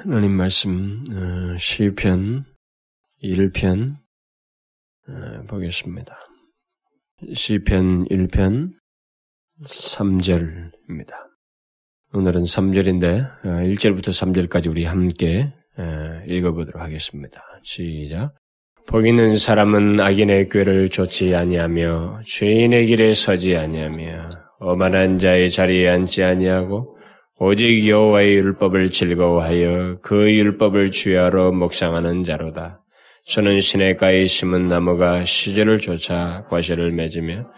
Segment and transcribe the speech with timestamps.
[0.00, 2.44] 하나님 말씀 어, 시편
[3.20, 3.96] 1편
[5.08, 6.16] 어, 보겠습니다.
[7.34, 8.74] 시편 1편
[9.64, 11.14] 3절입니다.
[12.12, 15.52] 오늘은 3절인데 1절부터 어, 3절까지 우리 함께
[16.28, 17.42] 읽어보도록 하겠습니다.
[17.64, 18.36] 시작.
[18.86, 24.30] 복 있는 사람은 악인의 꾀를 좇지 아니하며 죄인의 길에 서지 아니하며
[24.60, 26.97] 어만한 자의 자리에 앉지 아니하고
[27.40, 32.82] 오직 여호와의 율법을 즐거워하여 그 율법을 주야로 묵상하는 자로다.
[33.26, 37.48] 저는 시냇가에 심은 나무가 시절을 쫓아 과실을 맺으며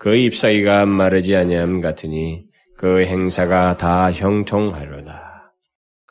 [0.00, 5.52] 그 잎사귀가 마르지 아니함 같으니 그 행사가 다 형통하로다.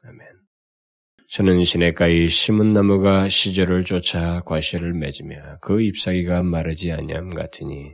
[0.03, 0.19] 아멘.
[1.29, 7.93] 저는 시냇가에 심은 나무가 시절을 쫓아 과실을 맺으며 그 잎사귀가 마르지 아니함 같으니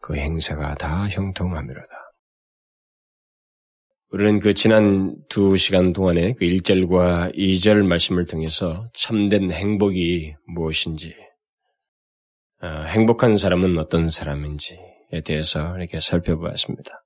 [0.00, 2.07] 그 행사가 다 형통하미로다.
[4.10, 11.14] 우리는 그 지난 두 시간 동안에 그 1절과 2절 말씀을 통해서 참된 행복이 무엇인지,
[12.62, 17.04] 어, 행복한 사람은 어떤 사람인지에 대해서 이렇게 살펴보았습니다.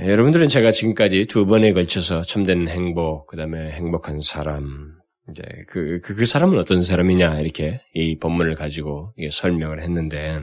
[0.00, 4.92] 여러분들은 제가 지금까지 두 번에 걸쳐서 참된 행복, 그 다음에 행복한 사람,
[5.30, 10.42] 이제 그, 그, 그 사람은 어떤 사람이냐, 이렇게 이 본문을 가지고 설명을 했는데,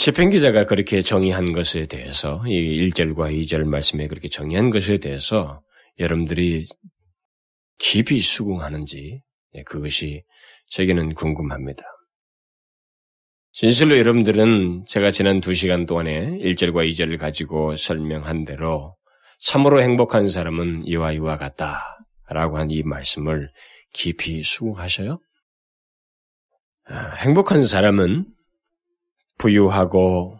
[0.00, 5.60] 시편 기자가 그렇게 정의한 것에 대해서 이 1절과 2절 말씀에 그렇게 정의한 것에 대해서
[5.98, 6.64] 여러분들이
[7.76, 9.20] 깊이 수긍하는지
[9.52, 10.24] 네, 그것이
[10.70, 11.82] 제게는 궁금합니다.
[13.52, 18.94] 진실로 여러분들은 제가 지난 두 시간 동안에 1절과 2절을 가지고 설명한 대로
[19.38, 21.78] 참으로 행복한 사람은 이와 이와 같다.
[22.30, 23.50] 라고 한 이 말씀을
[23.92, 25.20] 깊이 수긍하셔요?
[26.86, 28.39] 아, 행복한 사람은
[29.40, 30.38] 부유하고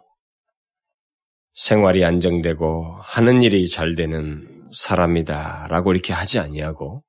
[1.55, 7.03] 생활이 안정되고 하는 일이 잘 되는 사람이다 라고 이렇게 하지 아니하고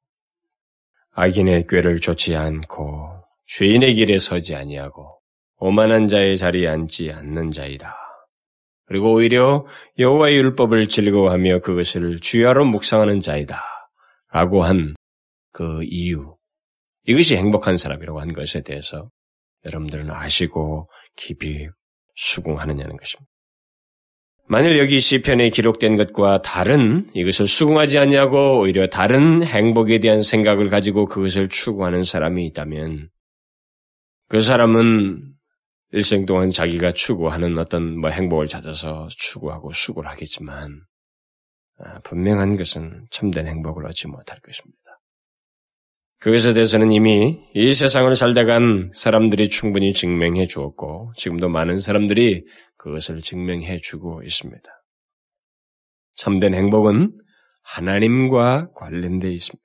[1.12, 5.20] 악인의 꾀를 좇지 않고 죄인의 길에 서지 아니하고
[5.58, 7.94] 오만한 자의 자리에 앉지 않는 자이다.
[8.86, 9.66] 그리고 오히려
[10.00, 13.62] 여호와의 율법을 즐거워하며 그것을 주야로 묵상하는 자이다.
[14.32, 14.96] 라고 한
[15.52, 16.36] 그 이유.
[17.06, 19.10] 이것이 행복한 사람이라고 한 것에 대해서
[19.66, 21.68] 여러분들은 아시고 깊이
[22.16, 23.32] 수긍하느냐는 것입니다.
[24.48, 31.06] 만일 여기 시편에 기록된 것과 다른 이것을 수긍하지 않냐고 오히려 다른 행복에 대한 생각을 가지고
[31.06, 33.10] 그것을 추구하는 사람이 있다면
[34.28, 35.22] 그 사람은
[35.92, 40.82] 일생 동안 자기가 추구하는 어떤 뭐 행복을 찾아서 추구하고 수고를 하겠지만
[41.80, 44.81] 아, 분명한 것은 참된 행복을 얻지 못할 것입니다.
[46.22, 52.46] 그것에 대해서는 이미 이 세상을 살다간 사람들이 충분히 증명해 주었고 지금도 많은 사람들이
[52.78, 54.62] 그것을 증명해 주고 있습니다.
[56.16, 57.18] 참된 행복은
[57.64, 59.64] 하나님과 관련되어 있습니다.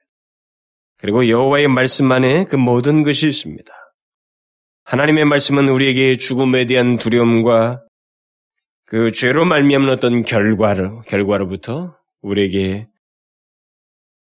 [0.96, 3.70] 그리고 여호와의 말씀 안에 그 모든 것이 있습니다.
[4.84, 7.78] 하나님의 말씀은 우리에게 죽음에 대한 두려움과
[8.86, 12.86] 그 죄로 말미암는 어떤 결과로 결과로부터 우리에게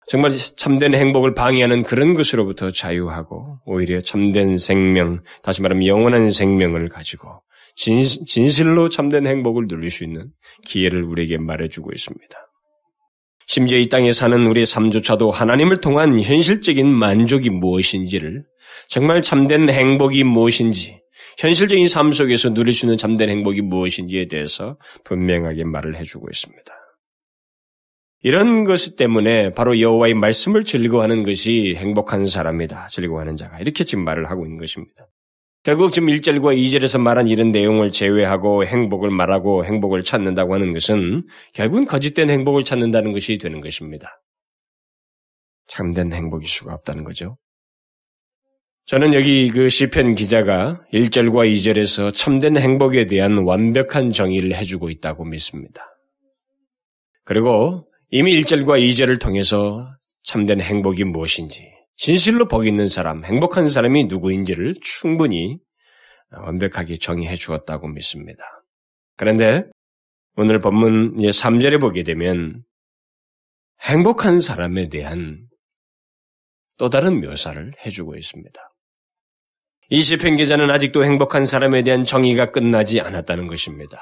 [0.06, 7.40] 정말 참된 행복을 방해하는 그런 것으로부터 자유하고 오히려 참된 생명, 다시 말하면 영원한 생명을 가지고
[7.76, 10.30] 진, 진실로 참된 행복을 누릴 수 있는
[10.64, 12.36] 기회를 우리에게 말해주고 있습니다.
[13.46, 18.42] 심지어 이 땅에 사는 우리의 삶조차도 하나님을 통한 현실적인 만족이 무엇인지를
[18.88, 20.98] 정말 참된 행복이 무엇인지
[21.38, 26.83] 현실적인 삶 속에서 누릴 수 있는 참된 행복이 무엇인지에 대해서 분명하게 말을 해주고 있습니다.
[28.24, 32.86] 이런 것 때문에 바로 여호와의 말씀을 즐거워하는 것이 행복한 사람이다.
[32.86, 35.06] 즐거워하는 자가 이렇게 지금 말을 하고 있는 것입니다.
[35.62, 41.84] 결국 지금 1절과 2절에서 말한 이런 내용을 제외하고 행복을 말하고 행복을 찾는다고 하는 것은 결국은
[41.84, 44.22] 거짓된 행복을 찾는다는 것이 되는 것입니다.
[45.66, 47.36] 참된 행복일 수가 없다는 거죠.
[48.86, 55.90] 저는 여기 그 시편 기자가 1절과 2절에서 참된 행복에 대한 완벽한 정의를 해주고 있다고 믿습니다.
[57.24, 59.88] 그리고 이미 1절과 2절을 통해서
[60.22, 65.56] 참된 행복이 무엇인지, 진실로 복 있는 사람, 행복한 사람이 누구인지를 충분히
[66.30, 68.44] 완벽하게 정의해 주었다고 믿습니다.
[69.16, 69.64] 그런데
[70.36, 72.64] 오늘 본문 3절에 보게 되면
[73.80, 75.46] 행복한 사람에 대한
[76.76, 78.60] 또 다른 묘사를 해주고 있습니다.
[79.90, 83.98] 이 시편 기자는 아직도 행복한 사람에 대한 정의가 끝나지 않았다는 것입니다.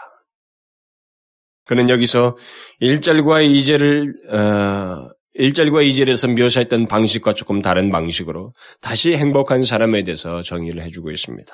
[1.65, 2.37] 그는 여기서
[2.81, 10.83] 1절과 2절을 어, 1절과 2절에서 묘사했던 방식과 조금 다른 방식으로 다시 행복한 사람에 대해서 정의를
[10.83, 11.53] 해주고 있습니다.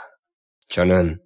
[0.68, 1.18] 저는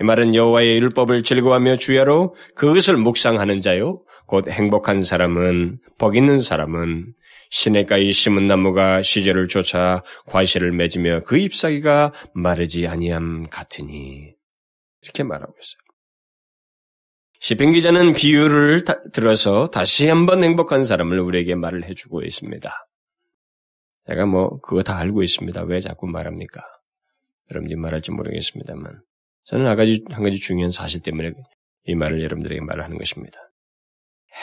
[0.00, 7.12] 이 말은 여호와의 율법을 즐거워하며 주야로 그것을 묵상하는 자요 곧 행복한 사람은 복 있는 사람은
[7.50, 14.34] 시내가에 심은 나무가 시절을 쫓아 과실을 맺으며 그 잎사귀가 마르지 아니함 같으니
[15.02, 15.83] 이렇게 말하고 있어요.
[17.44, 22.70] 시편 기자는 비유를 다, 들어서 다시 한번 행복한 사람을 우리에게 말을 해주고 있습니다.
[24.06, 25.62] 제가 뭐 그거 다 알고 있습니다.
[25.64, 26.62] 왜 자꾸 말합니까?
[27.50, 28.94] 여러분들이 말할지 모르겠습니다만
[29.44, 31.32] 저는 한 가지, 한 가지 중요한 사실 때문에
[31.84, 33.38] 이 말을 여러분들에게 말하는 것입니다.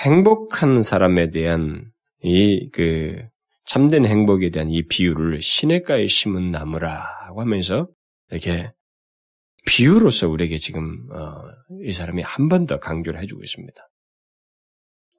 [0.03, 1.91] 행복한 사람에 대한
[2.23, 3.19] 이 그
[3.65, 7.87] 참된 행복에 대한 이 비유를 시냇가에 심은 나무라고 하면서
[8.29, 8.67] 이렇게
[9.65, 11.43] 비유로서 우리에게 지금 어,
[11.83, 13.81] 이 사람이 한 번 더 강조를 해주고 있습니다.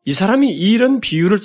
[0.05, 1.39] 이 사람이 이런 비유를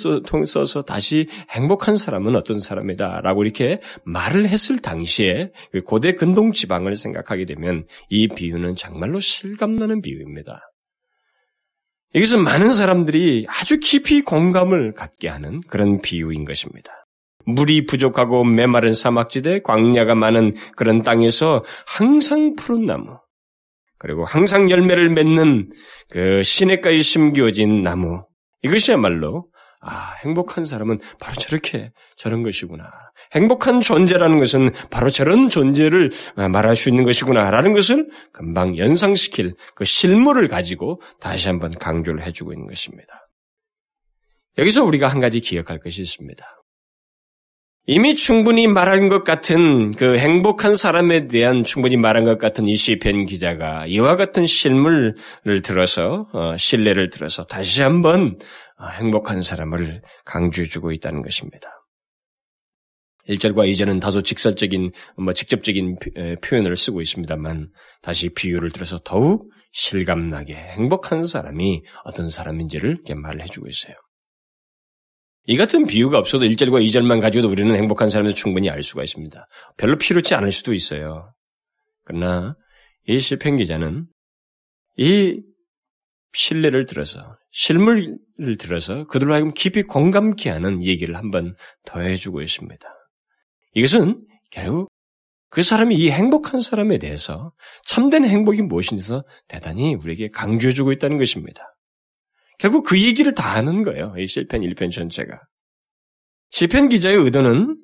[0.46, 7.44] 써서 다시 행복한 사람은 어떤 사람이다라고 이렇게 말을 했을 당시에 그 고대 근동 지방을 생각하게
[7.44, 10.60] 되면 이 비유는 정말로 실감나는 비유입니다.
[12.16, 16.97] 여기서 많은 사람들이 아주 깊이 공감을 갖게 하는 그런 비유인 것입니다.
[17.48, 23.18] 물이 부족하고 메마른 사막지대, 광야가 많은 그런 땅에서 항상 푸른 나무,
[23.98, 25.70] 그리고 항상 열매를 맺는
[26.10, 28.24] 그 시냇가에 심겨진 나무,
[28.62, 29.42] 이것이야말로
[29.80, 32.84] 아, 행복한 사람은 바로 저렇게 저런 것이구나.
[33.32, 36.10] 행복한 존재라는 것은 바로 저런 존재를
[36.50, 42.66] 말할 수 있는 것이구나라는 것을 금방 연상시킬 그 실물을 가지고 다시 한번 강조를 해주고 있는
[42.66, 43.28] 것입니다.
[44.58, 46.44] 여기서 우리가 한 가지 기억할 것이 있습니다.
[47.90, 53.24] 이미 충분히 말한 것 같은 그 행복한 사람에 대한 충분히 말한 것 같은 이 시편
[53.24, 55.14] 기자가 이와 같은 실물을
[55.64, 58.38] 들어서 어, 신뢰를 들어서 다시 한번
[58.78, 61.66] 어, 행복한 사람을 강조해주고 있다는 것입니다.
[63.26, 65.96] 1절과 2절은 다소 직설적인 뭐 직접적인
[66.44, 67.70] 표현을 쓰고 있습니다만
[68.02, 73.94] 다시 비유를 들어서 더욱 실감나게 행복한 사람이 어떤 사람인지를 이렇게 말을 해주고 있어요.
[75.50, 79.46] 이 같은 비유가 없어도 1절과 2절만 가지고도 우리는 행복한 사람을 충분히 알 수가 있습니다.
[79.78, 81.30] 별로 필요치 않을 수도 있어요.
[82.04, 82.54] 그러나
[83.06, 84.06] 이 시편 기자는
[84.98, 85.40] 이
[86.34, 88.18] 신뢰를 들어서 실물을
[88.58, 91.56] 들어서 그들로 하여금 깊이 공감케 하는 얘기를 한번
[91.86, 92.86] 더해주고 있습니다.
[93.72, 94.90] 이것은 결국
[95.48, 97.50] 그 사람이 이 행복한 사람에 대해서
[97.86, 101.74] 참된 행복이 무엇인지 대단히 우리에게 강조해주고 있다는 것입니다.
[102.58, 104.14] 결국 그 얘기를 다 하는 거예요.
[104.18, 105.40] 이 실편 1편 전체가.
[106.50, 107.76] 시편 기자의 의도는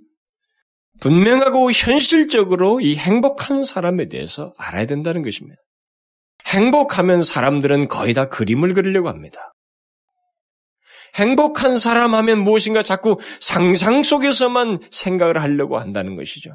[1.00, 5.56] 분명하고 현실적으로 이 행복한 사람에 대해서 알아야 된다는 것입니다.
[6.46, 9.54] 행복하면 사람들은 거의 다 그림을 그리려고 합니다.
[11.14, 16.50] 행복한 사람 하면 무엇인가 자꾸 상상 속에서만 생각을 하려고 한다는 것이죠.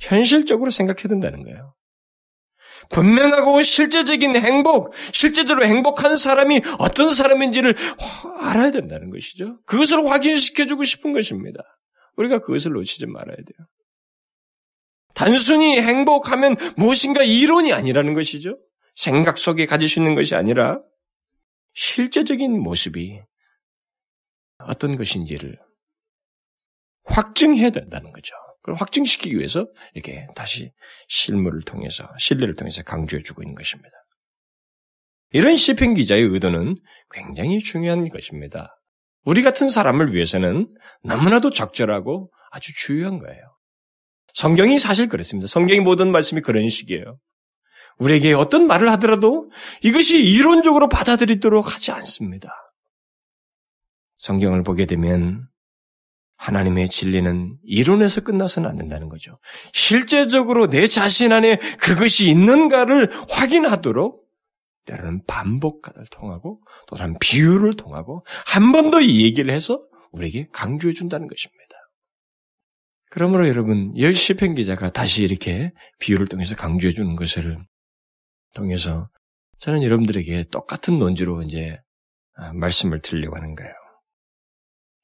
[0.00, 1.74] 현실적으로 생각해야 된다는 거예요.
[2.90, 7.74] 분명하고 실제적인 행복, 실제적으로 행복한 사람이 어떤 사람인지를
[8.40, 9.60] 알아야 된다는 것이죠.
[9.64, 11.60] 그것을 확인시켜주고 싶은 것입니다.
[12.16, 13.66] 우리가 그것을 놓치지 말아야 돼요.
[15.14, 18.56] 단순히 행복하면 무엇인가 이론이 아니라는 것이죠.
[18.94, 20.80] 생각 속에 가질 수 있는 것이 아니라
[21.74, 23.20] 실제적인 모습이
[24.58, 25.56] 어떤 것인지를
[27.04, 28.34] 확증해야 된다는 거죠.
[28.68, 30.72] 그걸 확증시키기 위해서 이렇게 다시
[31.08, 33.90] 실물을 통해서 신뢰를 통해서 강조해주고 있는 것입니다.
[35.30, 36.76] 이런 시편 기자의 의도는
[37.10, 38.78] 굉장히 중요한 것입니다.
[39.24, 40.66] 우리 같은 사람을 위해서는
[41.02, 43.40] 너무나도 적절하고 아주 중요한 거예요.
[44.34, 45.46] 성경이 사실 그렇습니다.
[45.46, 47.18] 성경의 모든 말씀이 그런 식이에요.
[47.98, 49.50] 우리에게 어떤 말을 하더라도
[49.82, 52.50] 이것이 이론적으로 받아들이도록 하지 않습니다.
[54.18, 55.48] 성경을 보게 되면
[56.38, 59.38] 하나님의 진리는 이론에서 끝나서는 안 된다는 거죠.
[59.72, 64.24] 실제적으로 내 자신 안에 그것이 있는가를 확인하도록
[64.86, 69.78] 때로는 반복을 통하고 또 다른 비유를 통하고 한 번 더 이 얘기를 해서
[70.12, 71.58] 우리에게 강조해 준다는 것입니다.
[73.10, 77.58] 그러므로 여러분 열시편 기자가 다시 이렇게 비유를 통해서 강조해 주는 것을
[78.54, 79.08] 통해서
[79.58, 81.78] 저는 여러분들에게 똑같은 논지로 이제
[82.36, 83.72] 아, 말씀을 드리려고 하는 거예요.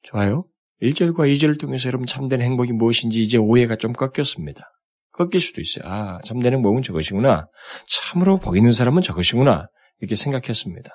[0.03, 0.43] 좋아요?
[0.81, 4.69] 1절과 2절을 통해서 여러분 참된 행복이 무엇인지 이제 오해가 좀 꺾였습니다.
[5.11, 5.85] 꺾일 수도 있어요.
[5.85, 7.47] 아, 참된 행복은 저것이구나.
[7.87, 9.67] 참으로 복 있는 사람은 저것이구나.
[9.99, 10.91] 이렇게 생각했습니다.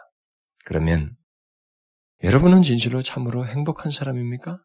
[0.66, 1.16] 그러면
[2.22, 4.56] 여러분은 진실로 참으로 행복한 사람입니까?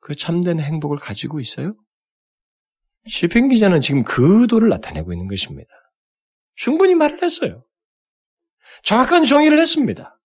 [0.00, 1.70] 그 참된 행복을 가지고 있어요?
[3.06, 5.70] 시편 기자는 지금 그 의도를 나타내고 있는 것입니다.
[6.54, 7.64] 충분히 말을 했어요.
[8.82, 10.18] 정확한 정의를 했습니다.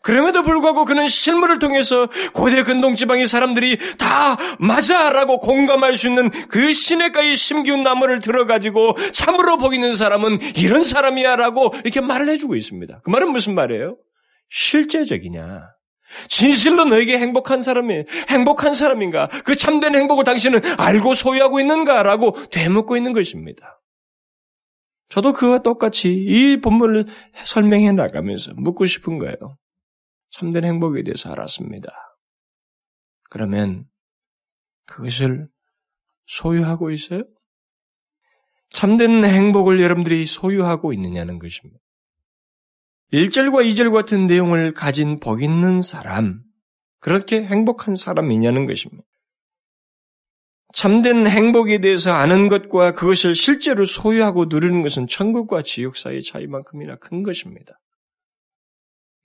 [0.00, 6.72] 그럼에도 불구하고 그는 실물을 통해서 고대 근동 지방의 사람들이 다 맞아라고 공감할 수 있는 그
[6.72, 13.00] 시냇가에 심기운 나무를 들어가지고 참으로 보이는 사람은 이런 사람이야라고 이렇게 말을 해주고 있습니다.
[13.04, 13.96] 그 말은 무슨 말이에요?
[14.48, 15.68] 실제적이냐?
[16.28, 19.28] 진실로 너에게 행복한 사람이 행복한 사람인가?
[19.44, 23.80] 그 참된 행복을 당신은 알고 소유하고 있는가라고 되묻고 있는 것입니다.
[25.08, 27.04] 저도 그와 똑같이 이 본문을
[27.44, 29.36] 설명해 나가면서 묻고 싶은 거예요.
[30.32, 31.90] 참된 행복에 대해서 알았습니다.
[33.30, 33.84] 그러면
[34.86, 35.46] 그것을
[36.26, 37.22] 소유하고 있어요?
[38.70, 41.78] 참된 행복을 여러분들이 소유하고 있느냐는 것입니다.
[43.12, 46.42] 1절과 2절 같은 내용을 가진 복 있는 사람,
[46.98, 49.04] 그렇게 행복한 사람이냐는 것입니다.
[50.72, 57.22] 참된 행복에 대해서 아는 것과 그것을 실제로 소유하고 누리는 것은 천국과 지옥 사이의 차이만큼이나 큰
[57.22, 57.78] 것입니다.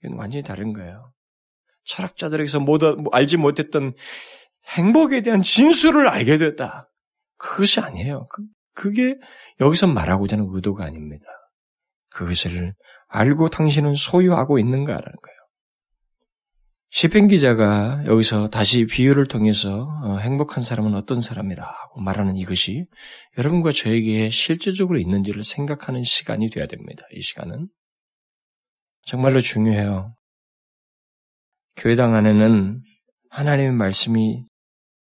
[0.04, 1.12] 이건 완전히 다른 거예요.
[1.84, 3.94] 철학자들에게서 못, 알지 못했던
[4.76, 6.86] 행복에 대한 진수를 알게 됐다.
[7.36, 8.26] 그것이 아니에요.
[8.28, 8.42] 그,
[8.74, 9.16] 그게
[9.60, 11.24] 여기서 말하고자 하는 의도가 아닙니다.
[12.10, 12.74] 그것을
[13.08, 15.38] 알고 당신은 소유하고 있는가라는 거예요.
[16.90, 22.82] 시편 기자가 여기서 다시 비유를 통해서 어, 행복한 사람은 어떤 사람이라고 말하는 이것이
[23.36, 27.02] 여러분과 저에게 실제적으로 있는지를 생각하는 시간이 되어야 됩니다.
[27.12, 27.66] 이 시간은
[29.08, 30.14] 정말로 중요해요.
[31.76, 32.82] 교회당 안에는
[33.30, 34.44] 하나님의 말씀이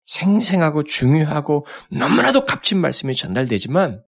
[0.04, 4.04] 생생하고 중요하고 너무나도 값진 말씀이 전달되지만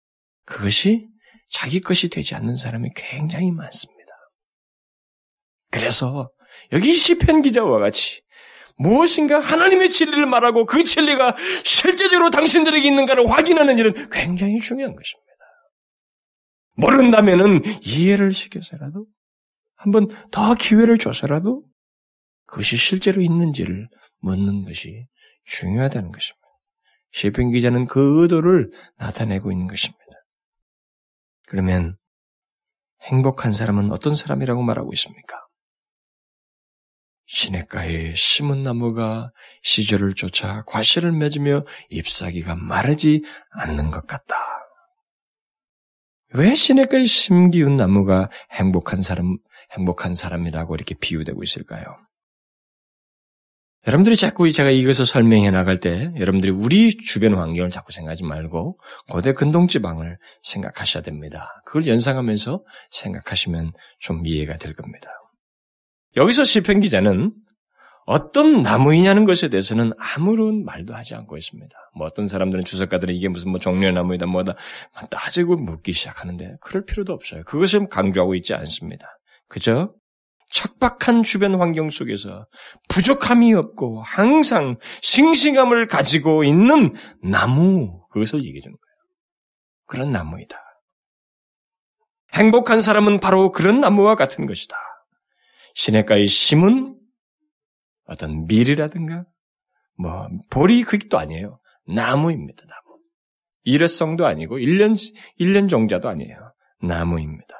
[0.46, 1.02] 그것이
[1.48, 3.94] 자기 것이 되지 않는 사람이 굉장히 많습니다.
[5.70, 6.28] 그래서
[6.72, 8.22] 여기 시편 기자와 같이
[8.76, 15.24] 무엇인가 하나님의 진리를 말하고 그 진리가 실제적으로 당신들에게 있는가를 확인하는 일은 굉장히 중요한 것입니다.
[16.72, 19.06] 모른다면은 이해를 시켜서라도
[19.84, 21.62] 한번 더 기회를 줘서라도
[22.46, 23.88] 그것이 실제로 있는지를
[24.20, 25.06] 묻는 것이
[25.44, 26.40] 중요하다는 것입니다.
[27.12, 30.00] 시편 기자는 그 의도를 나타내고 있는 것입니다.
[31.46, 31.96] 그러면
[33.02, 35.38] 행복한 사람은 어떤 사람이라고 말하고 있습니까?
[37.26, 39.30] 시냇가에 심은 나무가
[39.62, 44.53] 시절을 쫓아 과실을 맺으며 잎사귀가 마르지 않는 것 같다.
[46.36, 49.38] 왜 시냇가에 심기운 나무가 행복한 사람,
[49.76, 51.84] 행복한 사람이라고 이렇게 비유되고 있을까요?
[53.86, 58.78] 여러분들이 자꾸 제가 이것을 설명해 나갈 때 여러분들이 우리 주변 환경을 자꾸 생각하지 말고
[59.10, 61.62] 고대 근동지방을 생각하셔야 됩니다.
[61.66, 65.10] 그걸 연상하면서 생각하시면 좀 이해가 될 겁니다.
[66.16, 67.32] 여기서 시편 기자는
[68.06, 71.74] 어떤 나무이냐는 것에 대해서는 아무런 말도 하지 않고 있습니다.
[71.96, 74.54] 뭐 어떤 사람들은 주석가들은 이게 무슨 뭐 종려 나무이다 뭐다
[75.10, 77.42] 따지고 묻기 시작하는데 그럴 필요도 없어요.
[77.44, 79.06] 그것을 강조하고 있지 않습니다.
[79.48, 79.88] 그저
[80.50, 82.46] 척박한 주변 환경 속에서
[82.88, 88.94] 부족함이 없고 항상 싱싱함을 가지고 있는 나무 그것을 얘기해 주는 거예요.
[89.86, 90.56] 그런 나무이다.
[92.34, 94.76] 행복한 사람은 바로 그런 나무와 같은 것이다.
[95.74, 96.96] 시냇가의 심은
[98.06, 99.24] 어떤 밀이라든가
[99.98, 101.60] 뭐 볼이 그게 아니에요.
[101.86, 102.62] 나무입니다.
[102.66, 102.98] 나무.
[103.64, 104.94] 일회성도 아니고 1년
[105.40, 106.48] 1년 종자도 아니에요.
[106.82, 107.56] 나무입니다.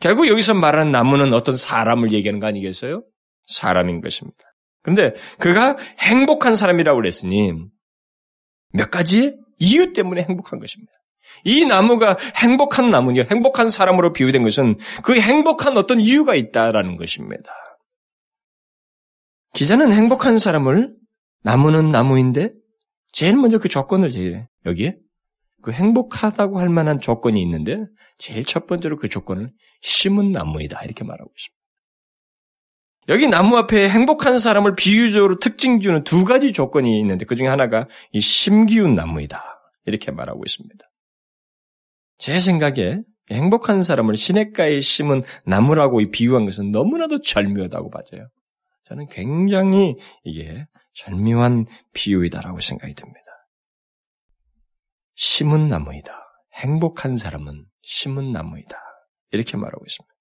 [0.00, 3.04] 결국 여기서 말하는 나무는 어떤 사람을 얘기하는 거 아니겠어요?
[3.46, 4.38] 사람인 것입니다.
[4.82, 7.52] 그런데 그가 행복한 사람이라고 그랬으니
[8.72, 10.92] 몇 가지 이유 때문에 행복한 것입니다.
[11.44, 17.50] 이 나무가 행복한 나무니 행복한 사람으로 비유된 것은 그 행복한 어떤 이유가 있다라는 것입니다.
[19.56, 20.92] 기자는 행복한 사람을
[21.42, 22.52] 나무는 나무인데
[23.10, 24.98] 제일 먼저 그 조건을 제일 여기에
[25.62, 27.82] 그 행복하다고 할 만한 조건이 있는데
[28.18, 31.56] 제일 첫 번째로 그 조건을 심은 나무이다 이렇게 말하고 있습니다.
[33.08, 37.88] 여기 나무 앞에 행복한 사람을 비유적으로 특징 주는 두 가지 조건이 있는데 그 중에 하나가
[38.12, 39.42] 이 심기운 나무이다
[39.86, 40.84] 이렇게 말하고 있습니다.
[42.18, 42.98] 제 생각에
[43.30, 48.28] 행복한 사람을 시냇가에 심은 나무라고 비유한 것은 너무나도 절묘하다고 봐져요.
[48.86, 50.64] 저는 굉장히 이게
[50.94, 53.20] 절묘한 비유이다라고 생각이 듭니다.
[55.14, 56.12] 심은 나무이다.
[56.54, 58.76] 행복한 사람은 심은 나무이다.
[59.32, 60.14] 이렇게 말하고 있습니다.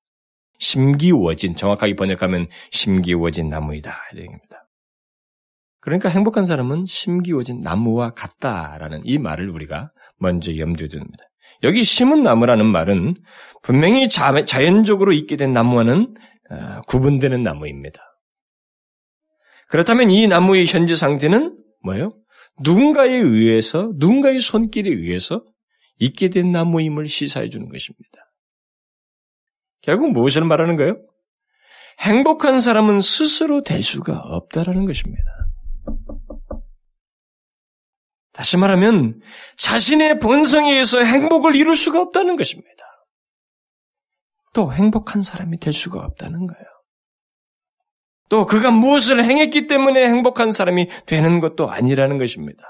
[0.58, 3.92] 심기워진, 정확하게 번역하면 심기워진 나무이다.
[4.14, 4.68] 이렇게입니다.
[5.80, 11.24] 그러니까 행복한 사람은 심기워진 나무와 같다라는 이 말을 우리가 먼저 염두에 둡니다.
[11.64, 13.16] 여기 심은 나무라는 말은
[13.62, 14.34] 분명히 자,
[14.66, 16.16] 연적으로 있게 된 나무와는
[16.50, 18.15] 어, 구분되는 나무입니다.
[19.68, 22.12] 그렇다면 이 나무의 현재 상태는 뭐예요?
[22.62, 25.42] 누군가에 의해서, 누군가의 손길에 의해서
[26.00, 28.20] 있게 된 나무임을 시사해 주는 것입니다.
[29.82, 30.96] 결국 무엇을 말하는 거예요?
[32.00, 35.24] 행복한 사람은 스스로 될 수가 없다라는 것입니다.
[38.34, 39.22] 다시 말하면
[39.58, 42.70] 자신의 본성에 의해서 행복을 이룰 수가 없다는 것입니다.
[44.54, 46.75] 또 행복한 사람이 될 수가 없다는 거예요.
[48.30, 52.64] 또 그가 무엇을 행했기 때문에 행복한 사람이 되는 것도 아니라는 것입니다.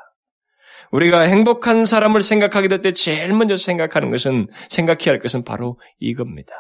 [0.92, 6.54] 우리가 행복한 사람을 생각하게 될 때 제일 먼저 생각하는 것은, 생각해야 할 것은 바로 이겁니다.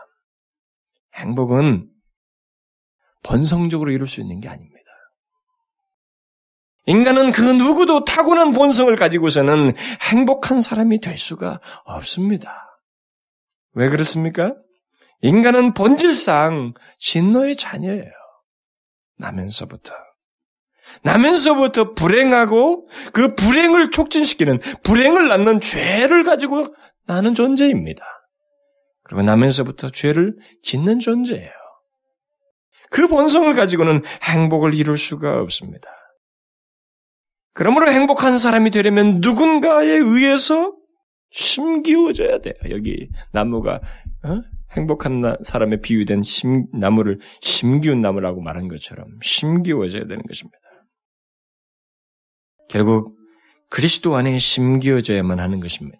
[1.16, 1.90] 행복은
[3.24, 4.76] 본성적으로 이룰 수 있는 게 아닙니다.
[6.88, 9.74] 인간은 그 누구도 타고난 본성을 가지고서는
[10.12, 12.78] 행복한 사람이 될 수가 없습니다.
[13.74, 14.54] 왜 그렇습니까?
[15.22, 18.12] 인간은 본질상 진노의 자녀예요.
[19.18, 19.94] 나면서부터.
[21.04, 26.66] 나면서부터 불행하고 그 불행을 촉진시키는 불행을 낳는 죄를 가지고
[27.06, 28.04] 나는 존재입니다.
[29.04, 31.52] 그리고 나면서부터 죄를 짓는 존재예요.
[32.92, 35.90] 그 본성을 가지고는 행복을 이룰 수가 없습니다.
[37.54, 40.76] 그러므로 행복한 사람이 되려면 누군가에 의해서
[41.32, 42.54] 심기워져야 돼요.
[42.70, 43.76] 여기 나무가
[44.24, 44.42] 어?
[44.76, 50.58] 행복한 나, 사람의 비유된 심, 나무를 심기운 나무라고 말한 것처럼 심기워져야 되는 것입니다.
[52.70, 53.18] 결국
[53.70, 56.00] 그리스도 안에 심기워져야만 하는 것입니다.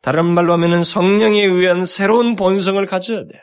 [0.00, 3.42] 다른 말로 하면 성령에 의한 새로운 본성을 가져야 돼요.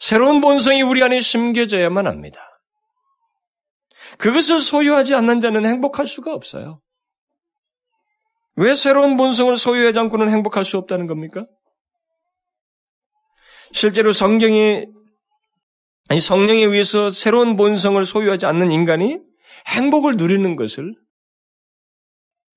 [0.00, 2.40] 새로운 본성이 우리 안에 심겨져야만 합니다.
[4.18, 6.80] 그것을 소유하지 않는 자는 행복할 수가 없어요.
[8.56, 11.44] 왜 새로운 본성을 소유하지 않고는 행복할 수 없다는 겁니까?
[13.72, 14.86] 실제로 성경이
[16.08, 19.18] 아니 성령에 의해서 새로운 본성을 소유하지 않는 인간이
[19.74, 20.94] 행복을 누리는 것을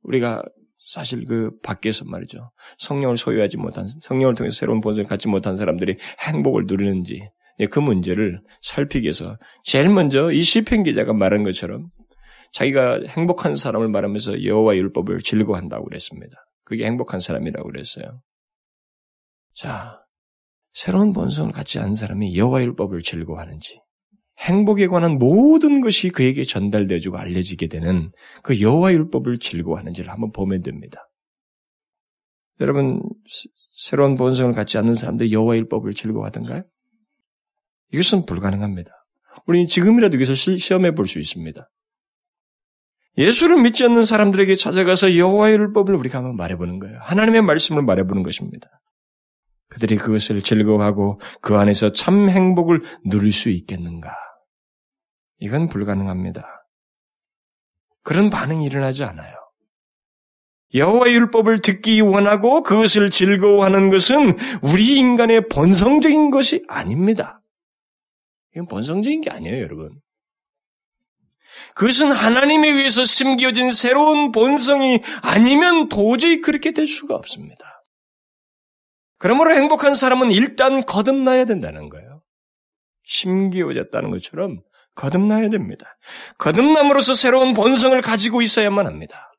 [0.04, 0.42] 우리가
[0.84, 2.52] 사실 그 밖에서 말이죠.
[2.78, 8.42] 성령을 소유하지 못한 성령을 통해서 새로운 본성을 갖지 못한 사람들이 행복을 누리는지 예, 그 문제를
[8.62, 11.90] 살피기 위해서 제일 먼저 이 시편 기자가 말한 것처럼
[12.54, 16.36] 자기가 행복한 사람을 말하면서 여호와 율법을 즐거워한다고 그랬습니다.
[16.64, 18.22] 그게 행복한 사람이라고 그랬어요.
[19.54, 20.02] 자,
[20.74, 23.82] 새로운 본성을 갖지 않은 사람이 여호와 율법을 즐거워하는지
[24.40, 28.10] 행복에 관한 모든 것이 그에게 전달되어지고 알려지게 되는
[28.42, 31.10] 그 여호와 율법을 즐거워하는지를 한번 보면 됩니다.
[32.60, 33.02] 여러분
[33.74, 36.64] 새로운 본성을 갖지 않는 사람들 여호와 율법을 즐거워하던가요?
[37.94, 38.92] 이것은 불가능합니다.
[39.46, 41.68] 우리 지금이라도 여기서 시험해 볼 수 있습니다.
[43.18, 46.98] 예수를 믿지 않는 사람들에게 찾아가서 여호와의 율법을 우리가 한번 말해보는 거예요.
[47.02, 48.70] 하나님의 말씀을 말해보는 것입니다.
[49.72, 54.14] 그들이 그것을 즐거워하고 그 안에서 참 행복을 누릴 수 있겠는가?
[55.40, 56.44] 이건 불가능합니다.
[58.04, 59.34] 그런 반응이 일어나지 않아요.
[60.74, 67.42] 여호와의 율법을 듣기 원하고 그것을 즐거워하는 것은 우리 인간의 본성적인 것이 아닙니다.
[68.54, 70.00] 이건 본성적인 게 아니에요, 여러분.
[71.76, 77.81] 그것은 하나님에 의해서 심겨진 새로운 본성이 아니면 도저히 그렇게 될 수가 없습니다.
[79.22, 82.24] 그러므로 행복한 사람은 일단 거듭나야 된다는 거예요.
[83.04, 84.62] 심기어졌다는 것처럼
[84.96, 85.96] 거듭나야 됩니다.
[86.40, 89.32] 거듭남으로써 새로운 본성을 가지고 있어야만 합니다.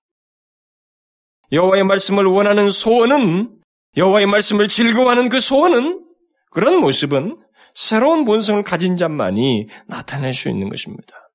[1.50, 3.58] 여호와의 말씀을 원하는 소원은
[3.96, 6.06] 여호와의 말씀을 즐거워하는 그 소원은
[6.52, 7.42] 그런 모습은
[7.74, 11.28] 새로운 본성을 가진 자만이 나타낼 수 있는 것입니다.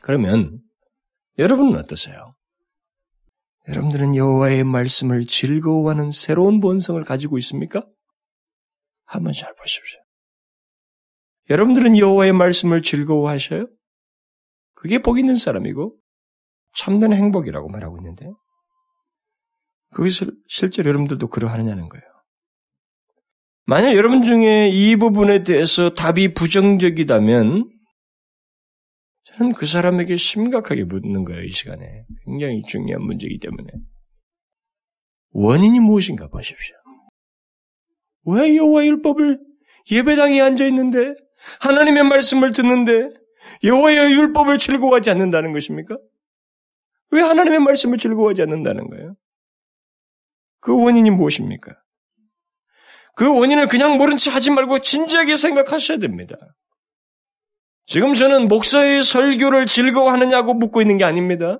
[0.00, 0.62] 그러면
[1.38, 2.37] 여러분은 어떠세요?
[3.68, 7.86] 여러분들은 여호와의 말씀을 즐거워하는 새로운 본성을 가지고 있습니까?
[9.04, 10.00] 한번 잘 보십시오.
[11.50, 13.66] 여러분들은 여호와의 말씀을 즐거워하셔요?
[14.74, 15.96] 그게 복 있는 사람이고
[16.76, 18.30] 참된 행복이라고 말하고 있는데
[19.92, 22.04] 그것을 실제로 여러분들도 그러하느냐는 거예요.
[23.64, 27.68] 만약 여러분 중에 이 부분에 대해서 답이 부정적이다면
[29.28, 32.04] 저는 그 사람에게 심각하게 묻는 거예요, 이 시간에.
[32.24, 33.68] 굉장히 중요한 문제이기 때문에.
[35.30, 36.74] 원인이 무엇인가 보십시오.
[38.24, 39.38] 왜 여호와 율법을
[39.90, 41.14] 예배당에 앉아 있는데
[41.60, 43.08] 하나님의 말씀을 듣는데
[43.64, 45.96] 여호와의 율법을 즐거워하지 않는다는 것입니까?
[47.10, 49.14] 왜 하나님의 말씀을 즐거워하지 않는다는 거예요?
[50.60, 51.74] 그 원인이 무엇입니까?
[53.14, 56.36] 그 원인을 그냥 모른 채 하지 말고 진지하게 생각하셔야 됩니다.
[57.88, 61.58] 지금 저는 목사의 설교를 즐거워하느냐고 묻고 있는 게 아닙니다.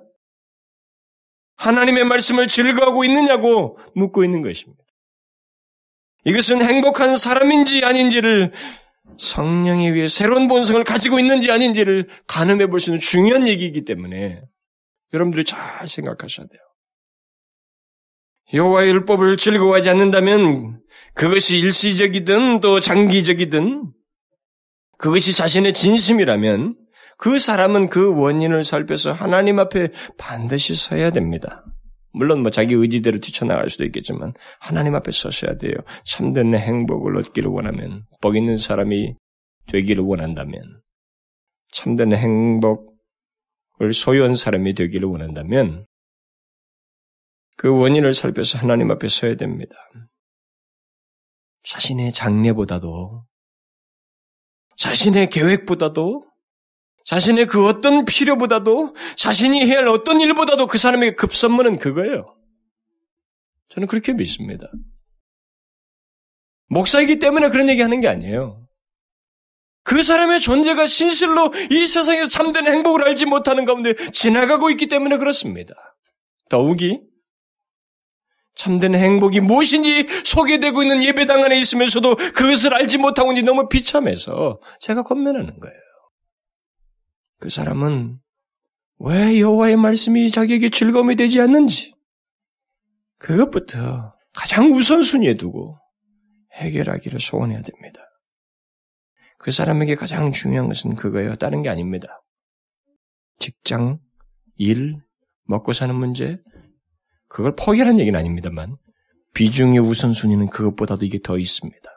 [1.55, 4.81] 하나님의 말씀을 즐거워하고 있느냐고 묻고 있는 것입니다.
[6.25, 8.51] 이것은 행복한 사람인지 아닌지를
[9.17, 14.43] 성령에 의해 새로운 본성을 가지고 있는지 아닌지를 가늠해 볼 수 있는 중요한 얘기이기 때문에
[15.13, 16.61] 여러분들이 잘 생각하셔야 돼요.
[18.53, 20.79] 여호와의 율법을 즐거워하지 않는다면
[21.15, 23.93] 그것이 일시적이든 또 장기적이든
[24.99, 26.75] 그것이 자신의 진심이라면
[27.17, 31.65] 그 사람은 그 원인을 살펴서 하나님 앞에 반드시 서야 됩니다.
[32.11, 35.73] 물론 뭐 자기 의지대로 뛰쳐나갈 수도 있겠지만 하나님 앞에 서셔야 돼요.
[36.03, 39.15] 참된 행복을 얻기를 원하면 복 있는 사람이
[39.67, 40.81] 되기를 원한다면,
[41.71, 45.85] 참된 행복을 소유한 사람이 되기를 원한다면,
[47.55, 49.75] 그 원인을 살펴서 하나님 앞에 서야 됩니다.
[51.63, 53.28] 자신의 장래보다도,
[54.79, 56.25] 자신의 계획보다도,
[57.05, 62.35] 자신의 그 어떤 필요보다도, 자신이 해야 할 어떤 일보다도 그 사람에게 급선무는 그거예요.
[63.69, 64.67] 저는 그렇게 믿습니다.
[66.69, 68.65] 목사이기 때문에 그런 얘기 하는 게 아니에요.
[69.83, 75.73] 그 사람의 존재가 신실로 이 세상에서 참된 행복을 알지 못하는 가운데 지나가고 있기 때문에 그렇습니다.
[76.49, 77.01] 더욱이
[78.55, 85.03] 참된 행복이 무엇인지 소개되고 있는 예배당 안에 있으면서도 그것을 알지 못하고 있니 너무 비참해서 제가
[85.03, 85.79] 권면하는 거예요.
[87.39, 88.17] 그 사람은
[88.99, 91.93] 왜 여호와의 말씀이 자기에게 즐거움이 되지 않는지
[93.17, 95.77] 그것부터 가장 우선순위에 두고
[96.53, 98.01] 해결하기를 소원해야 됩니다.
[99.37, 101.37] 그 사람에게 가장 중요한 것은 그거예요.
[101.37, 102.19] 다른 게 아닙니다.
[103.37, 103.97] 직장,
[104.57, 104.97] 일,
[105.45, 106.37] 먹고 사는 문제,
[107.29, 108.75] 그걸 포기하는 얘기는 아닙니다만,
[109.33, 111.89] 비중의 우선순위는 그것보다도 이게 더 있습니다.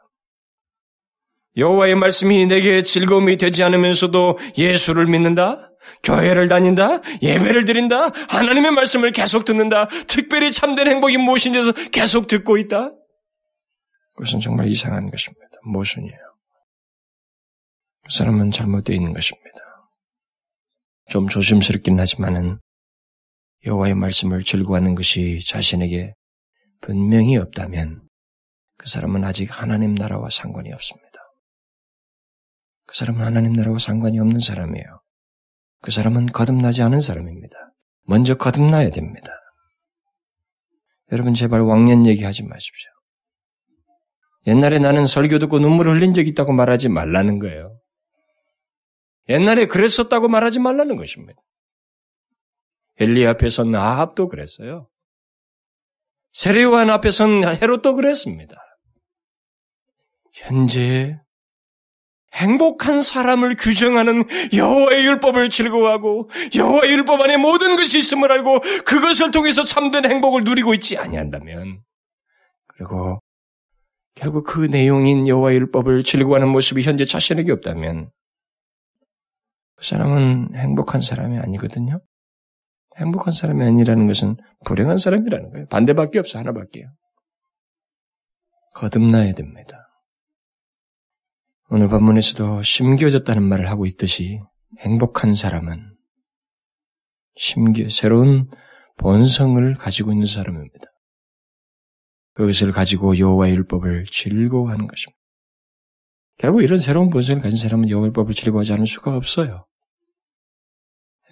[1.56, 5.70] 여호와의 말씀이 내게 즐거움이 되지 않으면서도 예수를 믿는다?
[6.02, 7.00] 교회를 다닌다?
[7.20, 8.10] 예배를 드린다?
[8.28, 9.88] 하나님의 말씀을 계속 듣는다?
[10.06, 12.92] 특별히 참된 행복이 무엇인지 계속 듣고 있다?
[14.14, 15.48] 그것은 정말 이상한 것입니다.
[15.64, 16.18] 모순이에요.
[18.04, 19.58] 그 사람은 잘못되어 있는 것입니다.
[21.08, 22.58] 좀 조심스럽긴 하지만은
[23.64, 26.14] 여호와의 말씀을 즐거워하는 것이 자신에게
[26.80, 28.02] 분명히 없다면
[28.76, 31.08] 그 사람은 아직 하나님 나라와 상관이 없습니다.
[32.86, 35.00] 그 사람은 하나님 나라와 상관이 없는 사람이에요.
[35.80, 37.56] 그 사람은 거듭나지 않은 사람입니다.
[38.04, 39.32] 먼저 거듭나야 됩니다.
[41.12, 42.90] 여러분 제발 왕년 얘기하지 마십시오.
[44.46, 47.78] 옛날에 나는 설교 듣고 눈물을 흘린 적 있다고 말하지 말라는 거예요.
[49.28, 51.40] 옛날에 그랬었다고 말하지 말라는 것입니다.
[52.98, 54.88] 엘리 앞에 선 아합도 그랬어요.
[56.32, 58.56] 세례요한 앞에 선 헤롯도 그랬습니다.
[60.32, 61.20] 현재
[62.34, 64.24] 행복한 사람을 규정하는
[64.54, 70.72] 여호와의 율법을 즐거워하고 여호와의 율법 안에 모든 것이 있음을 알고 그것을 통해서 참된 행복을 누리고
[70.74, 71.82] 있지 아니한다면
[72.68, 73.20] 그리고
[74.14, 78.10] 결국 그 내용인 여호와의 율법을 즐거워하는 모습이 현재 자신에게 없다면
[79.76, 82.00] 그 사람은 행복한 사람이 아니거든요.
[82.98, 85.66] 행복한 사람이 아니라는 것은 불행한 사람이라는 거예요.
[85.68, 86.92] 반대밖에 없어 하나밖에요.
[88.74, 89.86] 거듭나야 됩니다.
[91.70, 94.38] 오늘 본문에서도 심겨졌다는 말을 하고 있듯이
[94.80, 95.96] 행복한 사람은
[97.36, 98.50] 심겨 새로운
[98.98, 100.84] 본성을 가지고 있는 사람입니다.
[102.34, 105.18] 그것을 가지고 여호와의 율법을 즐거워하는 것입니다.
[106.38, 109.64] 결국 이런 새로운 본성을 가진 사람은 여호와의 율법을 즐거워하지 않을 수가 없어요.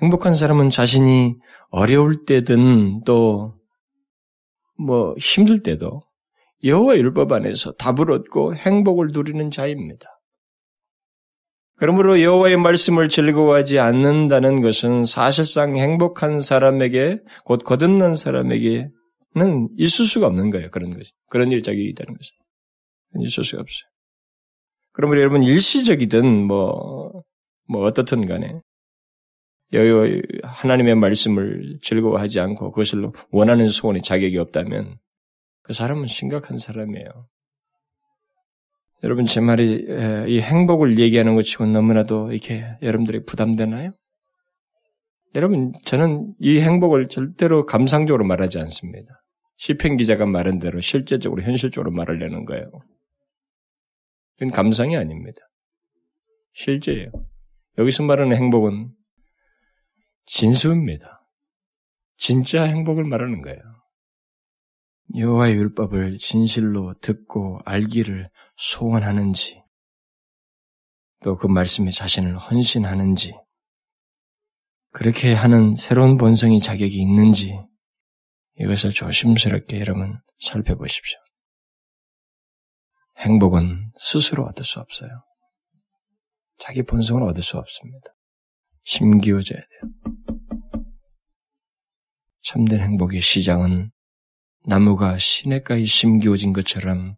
[0.03, 1.37] 행복한 사람은 자신이
[1.71, 3.61] 어려울 때든 또
[4.81, 6.01] 뭐 힘들 때도
[6.65, 10.07] 여호와의 율법 안에서 답을 얻고 행복을 누리는 자입니다.
[11.77, 18.91] 그러므로 여호와의 말씀을 즐거워하지 않는다는 것은 사실상 행복한 사람에게 곧 거듭난 사람에게는
[19.79, 20.71] 있을 수가 없는 거예요.
[20.71, 23.89] 그런 것이 그런 일작이 있다는 것은 있을 수가 없어요.
[24.93, 27.23] 그러므로 여러분 일시적이든 뭐뭐
[27.69, 28.61] 뭐 어떻든 간에
[29.73, 34.97] 여여 하나님의 말씀을 즐거워하지 않고 그것을 원하는 소원이 자격이 없다면
[35.63, 37.07] 그 사람은 심각한 사람이에요.
[39.03, 39.87] 여러분 제 말이
[40.29, 43.93] 이 행복을 얘기하는 것 치고 너무나도 이렇게 여러분들이 부담되나요?
[45.35, 49.23] 여러분 저는 이 행복을 절대로 감상적으로 말하지 않습니다.
[49.57, 52.71] 시편 기자가 말한 대로 실제적으로 현실적으로 말하려는 거예요.
[54.39, 55.39] 그건 감상이 아닙니다.
[56.55, 57.11] 실제예요.
[57.79, 58.91] 여기서 말하는 행복은
[60.33, 61.27] 진수입니다.
[62.17, 63.61] 진짜 행복을 말하는 거예요.
[65.17, 69.61] 여호와의 율법을 진실로 듣고 알기를 소원하는지,
[71.25, 73.35] 또 그 말씀에 자신을 헌신하는지,
[74.93, 77.59] 그렇게 하는 새로운 본성이 자격이 있는지,
[78.61, 81.19] 이것을 조심스럽게 여러분 살펴보십시오.
[83.19, 85.11] 행복은 스스로 얻을 수 없어요.
[86.59, 88.13] 자기 본성을 얻을 수 없습니다.
[88.85, 89.93] 심기어져야 돼요.
[92.43, 93.91] 참된 행복의 시장은
[94.67, 97.15] 나무가 시냇가에 심기어진 것처럼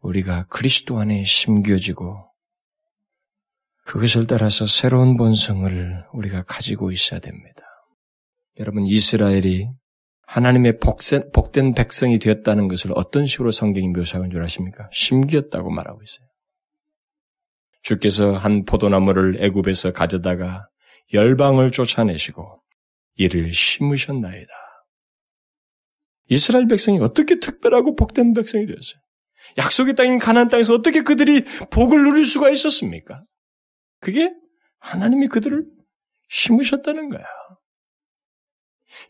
[0.00, 2.26] 우리가 그리스도 안에 심기어지고
[3.84, 7.62] 그것을 따라서 새로운 본성을 우리가 가지고 있어야 됩니다.
[8.58, 9.68] 여러분 이스라엘이
[10.26, 14.88] 하나님의 복센, 복된 백성이 되었다는 것을 어떤 식으로 성경이 묘사한 줄 아십니까?
[14.92, 16.26] 심기었다고 말하고 있어요.
[17.82, 20.68] 주께서 한 포도나무를 애굽에서 가져다가
[21.12, 22.62] 열방을 쫓아내시고
[23.16, 24.52] 이를 심으셨나이다.
[26.28, 29.00] 이스라엘 백성이 어떻게 특별하고 복된 백성이 되었어요?
[29.58, 33.20] 약속의 땅인 가나안 땅에서 어떻게 그들이 복을 누릴 수가 있었습니까?
[33.98, 34.32] 그게
[34.78, 35.64] 하나님이 그들을
[36.28, 37.24] 심으셨다는 거야.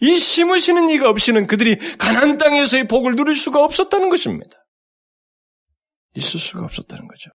[0.01, 4.57] 이 심으시는 이가 없이는 그들이 가나안 땅에서의 복을 누릴 수가 없었다는 것입니다.
[6.15, 7.31] 있을 수가 없었다는 거죠.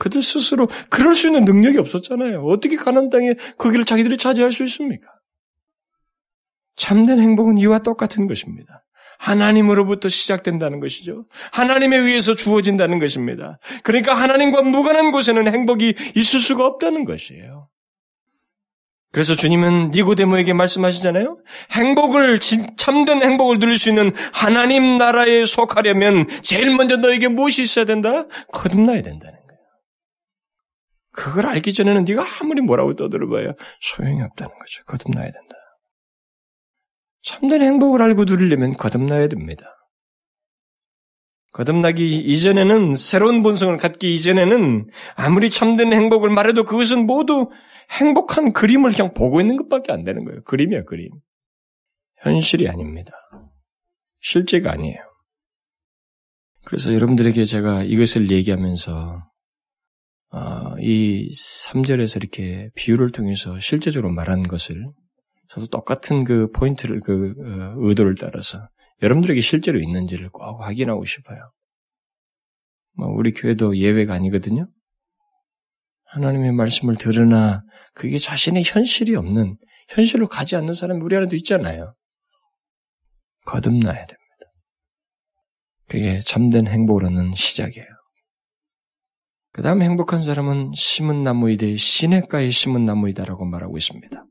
[0.00, 2.42] 그들 스스로 그럴 수 있는 능력이 없었잖아요.
[2.46, 5.06] 어떻게 가나안 땅에 거기를 자기들이 차지할 수 있습니까?
[6.74, 8.80] 참된 행복은 이와 똑같은 것입니다.
[9.18, 11.24] 하나님으로부터 시작된다는 것이죠.
[11.52, 13.58] 하나님에 의해서 주어진다는 것입니다.
[13.82, 17.68] 그러니까 하나님과 무관한 곳에는 행복이 있을 수가 없다는 것이에요.
[19.12, 21.36] 그래서 주님은 니고데모에게 말씀하시잖아요.
[21.72, 22.38] 행복을
[22.78, 28.26] 참된 행복을 누릴 수 있는 하나님 나라에 속하려면 제일 먼저 너에게 무엇이 있어야 된다?
[28.52, 29.39] 거듭나야 된다는.
[31.20, 34.84] 그걸 알기 전에는 네가 아무리 뭐라고 떠들어봐야 소용이 없다는 거죠.
[34.86, 35.54] 거듭나야 된다.
[37.22, 39.66] 참된 행복을 알고 누리려면 거듭나야 됩니다.
[41.52, 47.50] 거듭나기 이전에는 새로운 본성을 갖기 이전에는 아무리 참된 행복을 말해도 그것은 모두
[47.98, 50.42] 행복한 그림을 그냥 보고 있는 것밖에 안 되는 거예요.
[50.44, 51.10] 그림이야, 그림.
[52.22, 53.12] 현실이 아닙니다.
[54.20, 55.00] 실제가 아니에요.
[56.64, 59.29] 그래서 여러분들에게 제가 이것을 얘기하면서 어,
[60.80, 64.86] 이 3절에서 이렇게 비유를 통해서 실제적으로 말한 것을
[65.48, 68.62] 저도 똑같은 그 포인트를 그 어, 의도를 따라서
[69.02, 71.50] 여러분들에게 실제로 있는지를 꼭 확인하고 싶어요.
[72.96, 74.66] 뭐 우리 교회도 예외가 아니거든요.
[76.04, 77.60] 하나님의 말씀을 들으나
[77.94, 79.56] 그게 자신의 현실이 없는
[79.88, 81.94] 현실로 가지 않는 사람이 우리 안에도 있잖아요.
[83.46, 84.20] 거듭나야 됩니다.
[85.88, 87.99] 그게 참된 행복으로는 시작이에요.
[89.52, 94.24] 그 다음 행복한 사람은 심은 나무이되 시냇가에 심은 나무이다라고 말하고 있습니다.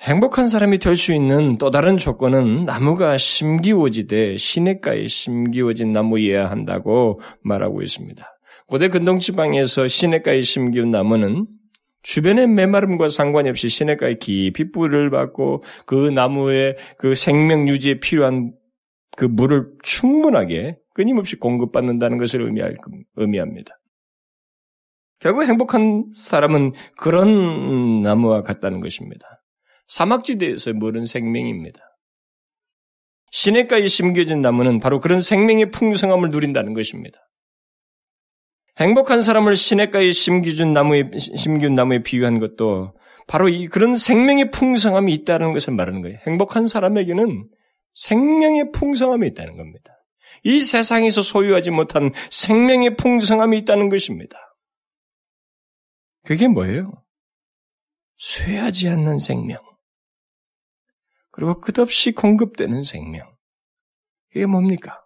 [0.00, 7.82] 행복한 사람이 될 수 있는 또 다른 조건은 나무가 심기워지되 시냇가에 심기워진 나무여야 한다고 말하고
[7.82, 8.24] 있습니다.
[8.66, 11.46] 고대 근동 지방에서 시냇가에 심기운 나무는
[12.02, 18.54] 주변의 메마름과 상관이 없이 시냇가에 깊이 뿌리를 받고 그 나무의 그 생명 유지에 필요한
[19.16, 22.76] 그 물을 충분하게 끊임없이 공급받는다는 것을 의미할,
[23.16, 23.79] 의미합니다.
[25.20, 29.42] 결국 행복한 사람은 그런 나무와 같다는 것입니다.
[29.86, 31.80] 사막지대에서 물은 생명입니다.
[33.30, 37.18] 시냇가에 심겨진 나무는 바로 그런 생명의 풍성함을 누린다는 것입니다.
[38.78, 42.94] 행복한 사람을 시냇가에 심겨준 나무에, 심기운 나무에 비유한 것도
[43.26, 46.18] 바로 이 그런 생명의 풍성함이 있다는 것을 말하는 거예요.
[46.26, 47.46] 행복한 사람에게는
[47.94, 49.92] 생명의 풍성함이 있다는 겁니다.
[50.44, 54.49] 이 세상에서 소유하지 못한 생명의 풍성함이 있다는 것입니다.
[56.30, 56.92] 그게 뭐예요?
[58.18, 59.58] 쇠하지 않는 생명.
[61.32, 63.34] 그리고 끝없이 공급되는 생명.
[64.28, 65.04] 그게 뭡니까?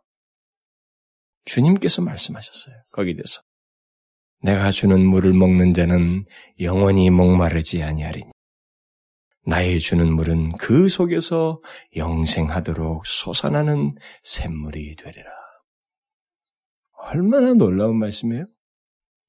[1.47, 2.75] 주님께서 말씀하셨어요.
[2.91, 3.41] 거기 대해서.
[4.43, 6.27] 내가 주는 물을 먹는 자는
[6.61, 8.31] 영원히 목마르지 아니하리니.
[9.47, 11.59] 나의 주는 물은 그 속에서
[11.97, 15.31] 영생하도록 솟아나는 샘물이 되리라.
[16.99, 18.45] 얼마나 놀라운 말씀이에요?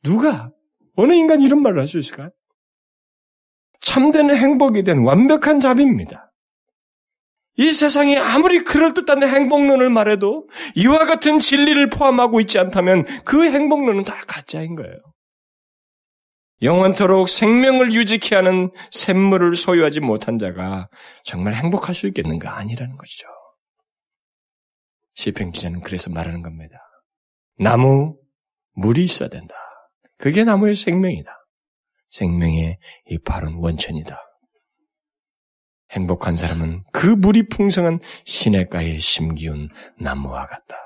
[0.03, 0.51] 누가,
[0.95, 2.29] 어느 인간이 이런 말을 할 수 있을까요?
[3.81, 6.31] 참된 행복에 대한 완벽한 답입니다.
[7.57, 14.15] 이 세상이 아무리 그럴듯한 행복론을 말해도 이와 같은 진리를 포함하고 있지 않다면 그 행복론은 다
[14.27, 14.97] 가짜인 거예요.
[16.61, 20.87] 영원토록 생명을 유지케 하는 샘물을 소유하지 못한 자가
[21.23, 23.27] 정말 행복할 수 있겠는가 아니라는 것이죠.
[25.15, 26.77] 시편 기자는 그래서 말하는 겁니다.
[27.57, 28.17] 나무,
[28.73, 29.55] 물이 있어야 된다.
[30.17, 31.31] 그게 나무의 생명이다.
[32.09, 34.19] 생명의 이 바른 원천이다.
[35.91, 40.77] 행복한 사람은 그 물이 풍성한 시냇가에 심기운 나무와 같다.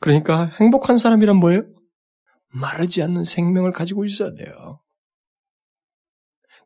[0.00, 1.62] 그러니까 행복한 사람이란 뭐예요?
[2.48, 4.80] 마르지 않는 생명을 가지고 있어야 돼요.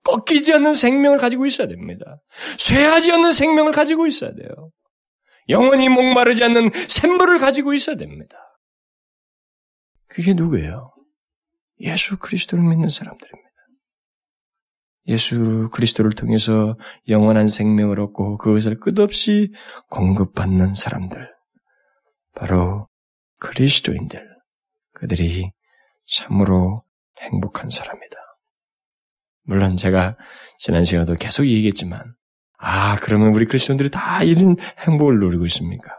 [0.05, 2.17] 꺾이지 않는 생명을 가지고 있어야 됩니다.
[2.59, 4.49] 쇠하지 않는 생명을 가지고 있어야 돼요.
[5.49, 8.37] 영원히 목마르지 않는 샘물을 가지고 있어야 됩니다.
[10.07, 10.93] 그게 누구예요?
[11.81, 13.51] 예수 그리스도를 믿는 사람들입니다.
[15.09, 16.75] 예수 그리스도를 통해서
[17.09, 19.51] 영원한 생명을 얻고 그것을 끝없이
[19.89, 21.35] 공급받는 사람들.
[22.35, 22.87] 바로
[23.39, 24.29] 그리스도인들.
[24.93, 25.51] 그들이
[26.07, 26.83] 참으로
[27.19, 28.17] 행복한 사람이다.
[29.43, 30.17] 물론 제가
[30.59, 32.15] 지난 시간에도 계속 얘기했지만,
[32.59, 35.97] 아, 그러면 우리 그리스도인들이 다 이런 행복을 누리고 있습니까?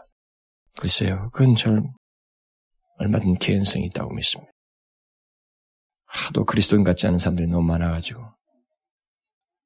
[0.78, 1.82] 글쎄요, 그건 절
[2.98, 4.52] 얼마든 개연성이 있다고 믿습니다.
[6.12, 8.22] 하도 그리스도인 같지 않은 사람들이 너무 많아가지고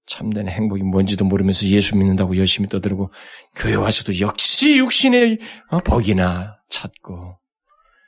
[0.07, 3.11] 참된 행복이 뭔지도 모르면서 예수 믿는다고 열심히 떠들고
[3.57, 5.39] 교회 와서도 역시 육신의
[5.71, 7.37] 어, 복이나 찾고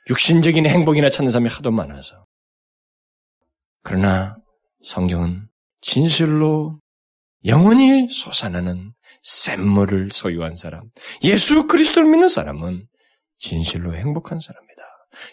[0.09, 2.25] 육신적인 행복이나 찾는 사람이 하도 많아서
[3.83, 4.37] 그러나
[4.81, 5.47] 성경은
[5.81, 6.79] 진실로
[7.45, 10.89] 영원히 솟아나는 샘물을 소유한 사람,
[11.23, 12.83] 예수 그리스도를 믿는 사람은
[13.37, 14.83] 진실로 행복한 사람이다.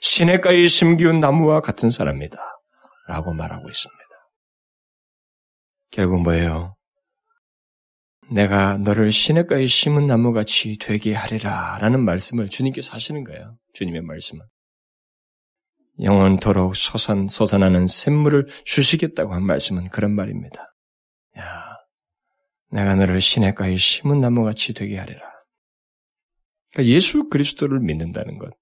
[0.01, 2.56] 시냇가에 심기운 나무와 같은 사람이다.
[3.07, 3.97] 라고 말하고 있습니다.
[5.91, 6.77] 결국 뭐예요?
[8.31, 13.57] 내가 너를 시냇가에 심은 나무같이 되게 하리라 라는 말씀을 주님께서 하시는 거예요.
[13.75, 14.45] 주님의 말씀은.
[16.03, 20.67] 영원토록 솟아 솟아나는 샘물을 주시겠다고 한 말씀은 그런 말입니다.
[21.39, 21.77] 야,
[22.71, 25.21] 내가 너를 시냇가에 심은 나무같이 되게 하리라.
[26.73, 28.53] 그러니까 예수 그리스도를 믿는다는 것.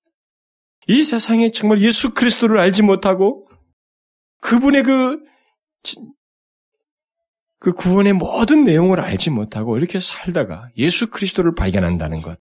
[0.87, 3.49] 이 세상에 정말 예수 그리스도를 알지 못하고
[4.45, 5.25] 그분의 그,
[7.59, 12.39] 그 구원의 모든 내용을 알지 못하고 이렇게 살다가 예수 그리스도를 발견한다는 것.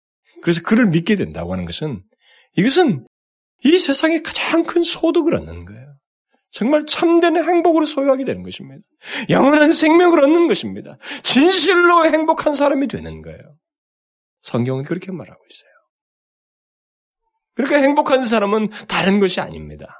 [0.43, 2.03] 그래서 그를 믿게 된다고 하는 것은
[2.55, 3.07] 이것은
[3.63, 5.93] 이 세상에 가장 큰 소득을 얻는 거예요.
[6.51, 8.79] 정말 참된 행복으로 소유하게 되는 것입니다.
[9.31, 10.97] 영원한 생명을 얻는 것입니다.
[11.23, 13.39] 진실로 행복한 사람이 되는 거예요.
[14.43, 15.71] 성경은 그렇게 말하고 있어요.
[17.55, 19.99] 그렇게 행복한 사람은 다른 것이 아닙니다.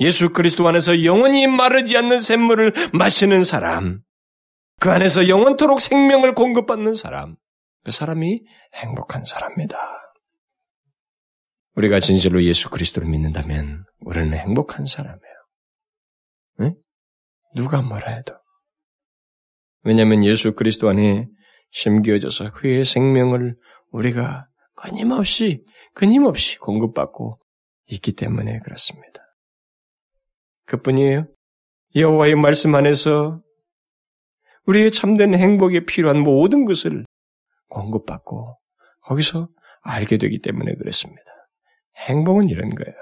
[0.00, 4.00] 예수 그리스도 안에서 영원히 마르지 않는 샘물을 마시는 사람,
[4.80, 7.36] 그 안에서 영원토록 생명을 공급받는 사람,
[7.84, 8.42] 그 사람이
[8.74, 9.76] 행복한 사람입니다.
[11.76, 15.20] 우리가 진실로 예수 그리스도를 믿는다면 우리는 행복한 사람이에요.
[16.60, 16.74] 응?
[17.54, 18.34] 누가 뭐라 해도.
[19.82, 21.26] 왜냐하면 예수 그리스도 안에
[21.70, 23.54] 심기어져서 그의 생명을
[23.90, 25.62] 우리가 끊임없이
[25.94, 27.38] 끊임없이 공급받고
[27.86, 29.29] 있기 때문에 그렇습니다.
[30.70, 31.26] 그뿐이에요.
[31.96, 33.38] 여호와의 말씀 안에서
[34.66, 37.04] 우리의 참된 행복에 필요한 모든 것을
[37.68, 38.56] 공급받고
[39.02, 39.48] 거기서
[39.82, 41.22] 알게 되기 때문에 그렇습니다.
[42.06, 42.94] 행복은 이런 거예요.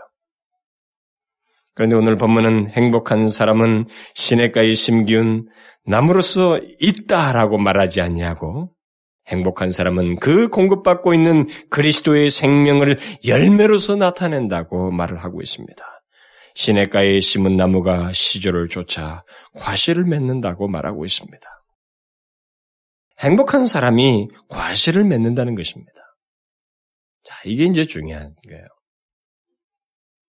[1.74, 5.46] 그런데 오늘 본문은 행복한 사람은 시냇가에 심기운
[5.84, 8.72] 나무로서 있다라고 말하지 않냐고
[9.26, 15.97] 행복한 사람은 그 공급받고 있는 그리스도의 생명을 열매로서 나타낸다고 말을 하고 있습니다.
[16.58, 19.22] 시냇가에 심은 나무가 시조를 쫓아
[19.54, 21.40] 과실을 맺는다고 말하고 있습니다.
[23.20, 25.92] 행복한 사람이 과실을 맺는다는 것입니다.
[27.22, 28.64] 자, 이게 이제 중요한 거예요.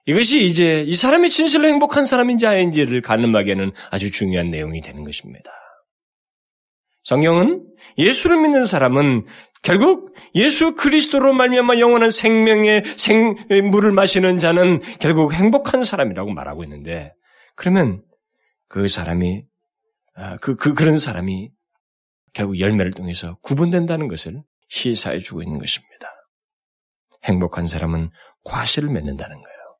[0.06, 5.50] 이것이 이제 이 사람이 진실로 행복한 사람인지 아닌지를 가늠하기에는 아주 중요한 내용이 되는 것입니다.
[7.10, 7.66] 성경은
[7.98, 9.26] 예수를 믿는 사람은
[9.64, 13.36] 결국 예수 그리스도로 말미암아 영원한 생명의 생
[13.72, 17.12] 물을 마시는 자는 결국 행복한 사람이라고 말하고 있는데
[17.56, 18.04] 그러면
[18.68, 19.44] 그 사람이
[20.14, 21.50] 아, 그, 그 그런 사람이
[22.34, 26.14] 결국 열매를 통해서 구분된다는 것을 시사해 주고 있는 것입니다.
[27.24, 28.10] 행복한 사람은
[28.44, 29.78] 과실을 맺는다는 거예요.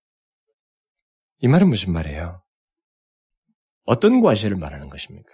[1.42, 2.42] 이 말은 무슨 말이에요?
[3.86, 5.30] 어떤 과실을 말하는 것입니까?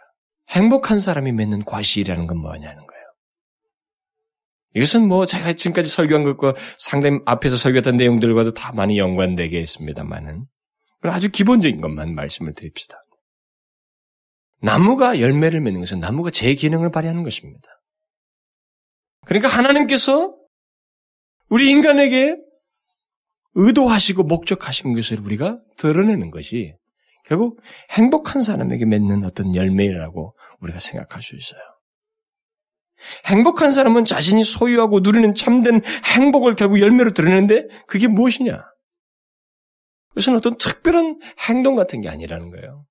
[0.49, 3.05] 행복한 사람이 맺는 과실이라는 건 뭐냐는 거예요.
[4.75, 10.45] 이것은 뭐 제가 지금까지 설교한 것과 상당히 앞에서 설교했던 내용들과도 다 많이 연관되게 있습니다만은
[11.01, 12.97] 아주 기본적인 것만 말씀을 드립시다.
[14.61, 17.67] 나무가 열매를 맺는 것은 나무가 제 기능을 발휘하는 것입니다.
[19.25, 20.35] 그러니까 하나님께서
[21.49, 22.35] 우리 인간에게
[23.53, 26.73] 의도하시고 목적하신 것을 우리가 드러내는 것이
[27.27, 27.59] 결국
[27.91, 31.61] 행복한 사람에게 맺는 어떤 열매라고 우리가 생각할 수 있어요.
[33.25, 35.81] 행복한 사람은 자신이 소유하고 누리는 참된
[36.15, 38.63] 행복을 결국 열매로 드러내는데 그게 무엇이냐?
[40.09, 42.85] 그것은 어떤 특별한 행동 같은 게 아니라는 거예요.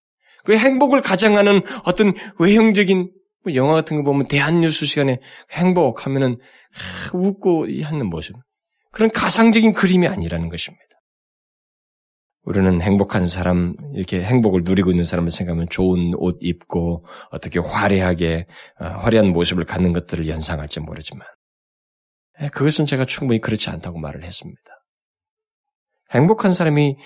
[0.45, 3.11] 그 행복을 가장하는 어떤 외형적인
[3.45, 5.19] 뭐 영화 같은 거 보면 대한뉴스 시간에
[5.53, 6.39] 행복하면은
[7.13, 8.37] 웃고 하는 모습.
[8.91, 10.85] 그런 가상적인 그림이 아니라는 것입니다.
[12.45, 18.47] 우리는 행복한 사람, 이렇게 행복을 누리고 있는 사람을 생각하면 좋은 옷 입고 어떻게 화려하게,
[18.81, 21.27] 어, 화려한 모습을 갖는 것들을 연상할지 모르지만,
[22.43, 24.61] 예, 그것은 제가 충분히 그렇지 않다고 말을 했습니다.
[26.11, 26.97] 행복한 사람이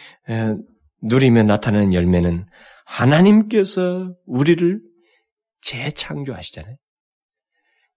[1.02, 2.46] 누리며 나타나는 열매는
[2.84, 4.80] 하나님께서 우리를
[5.62, 6.76] 재창조하시잖아요.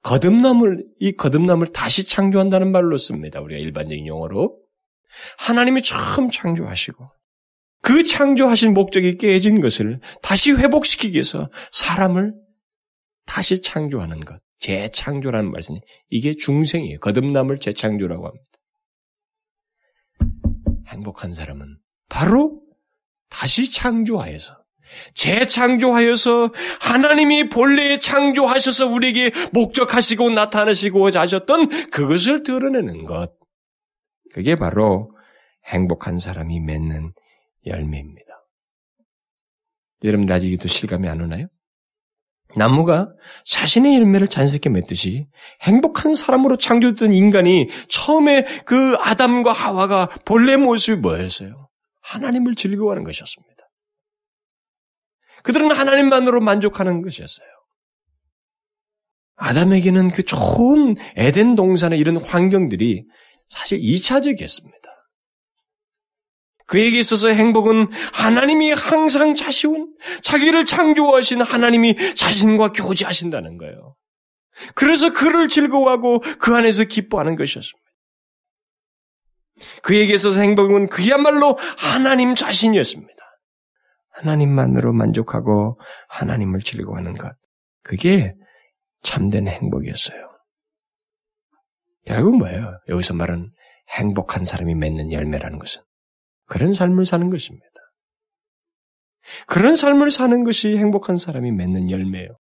[0.03, 3.41] 거듭남을, 이 거듭남을 다시 창조한다는 말로 씁니다.
[3.41, 4.59] 우리가 일반적인 용어로.
[5.37, 7.07] 하나님이 처음 창조하시고,
[7.81, 12.33] 그 창조하신 목적이 깨진 것을 다시 회복시키기 위해서 사람을
[13.25, 14.39] 다시 창조하는 것.
[14.59, 16.99] 재창조라는 말씀이 이게 중생이에요.
[16.99, 18.45] 거듭남을 재창조라고 합니다.
[20.87, 21.77] 행복한 사람은
[22.09, 22.61] 바로
[23.29, 24.55] 다시 창조하여서
[25.15, 26.51] 재창조하여서
[26.81, 33.31] 하나님이 본래 창조하셔서 우리에게 목적하시고 나타나시고자 하셨던 그것을 드러내는 것.
[34.33, 35.07] 그게 바로
[35.65, 37.13] 행복한 사람이 맺는
[37.65, 38.31] 열매입니다.
[40.03, 41.47] 여러분 아직도 실감이 안 오나요?
[42.57, 43.07] 나무가
[43.45, 45.27] 자신의 열매를 자연스럽게 맺듯이
[45.61, 51.69] 행복한 사람으로 창조됐던 인간이 처음에 그 아담과 하와가 본래 모습이 뭐였어요?
[52.01, 53.51] 하나님을 즐거워하는 것이었습니다.
[55.43, 57.47] 그들은 하나님만으로 만족하는 것이었어요.
[59.35, 63.03] 아담에게는 그 좋은 에덴 동산의 이런 환경들이
[63.49, 64.80] 사실 2차적이었습니다.
[66.71, 73.93] 그에게 있어서 행복은 하나님이 항상 자시운 자기를 창조하신 하나님이 자신과 교제하신다는 거예요.
[74.73, 77.77] 그래서 그를 즐거워하고 그 안에서 기뻐하는 것이었습니다.
[79.83, 83.21] 그에게 있어서 행복은 그야말로 하나님 자신이었습니다.
[84.11, 87.35] 하나님만으로 만족하고 하나님을 즐거워하는 것.
[87.83, 88.31] 그게
[89.03, 90.25] 참된 행복이었어요.
[92.05, 92.79] 결국 뭐예요?
[92.87, 93.51] 여기서 말하는
[93.89, 95.81] 행복한 사람이 맺는 열매라는 것은
[96.51, 97.65] 그런 삶을 사는 것입니다.
[99.47, 102.37] 그런 삶을 사는 것이 행복한 사람이 맺는 열매예요.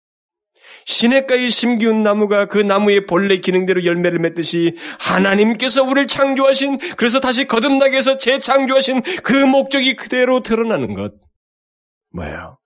[0.85, 7.97] 시냇가에 심기운 나무가 그 나무의 본래 기능대로 열매를 맺듯이 하나님께서 우리를 창조하신 그래서 다시 거듭나게
[7.97, 11.15] 해서 재창조하신 그 목적이 그대로 드러나는 것.
[12.11, 12.59] 뭐예요?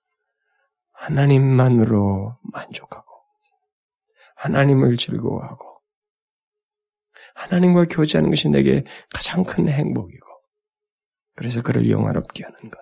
[0.93, 3.07] 하나님만으로 만족하고
[4.35, 5.81] 하나님을 즐거워하고
[7.37, 8.83] 하나님과 교제하는 것이 내게
[9.15, 10.38] 가장 큰 행복이고
[11.39, 12.81] 그래서 그를 영화롭게 하는 것.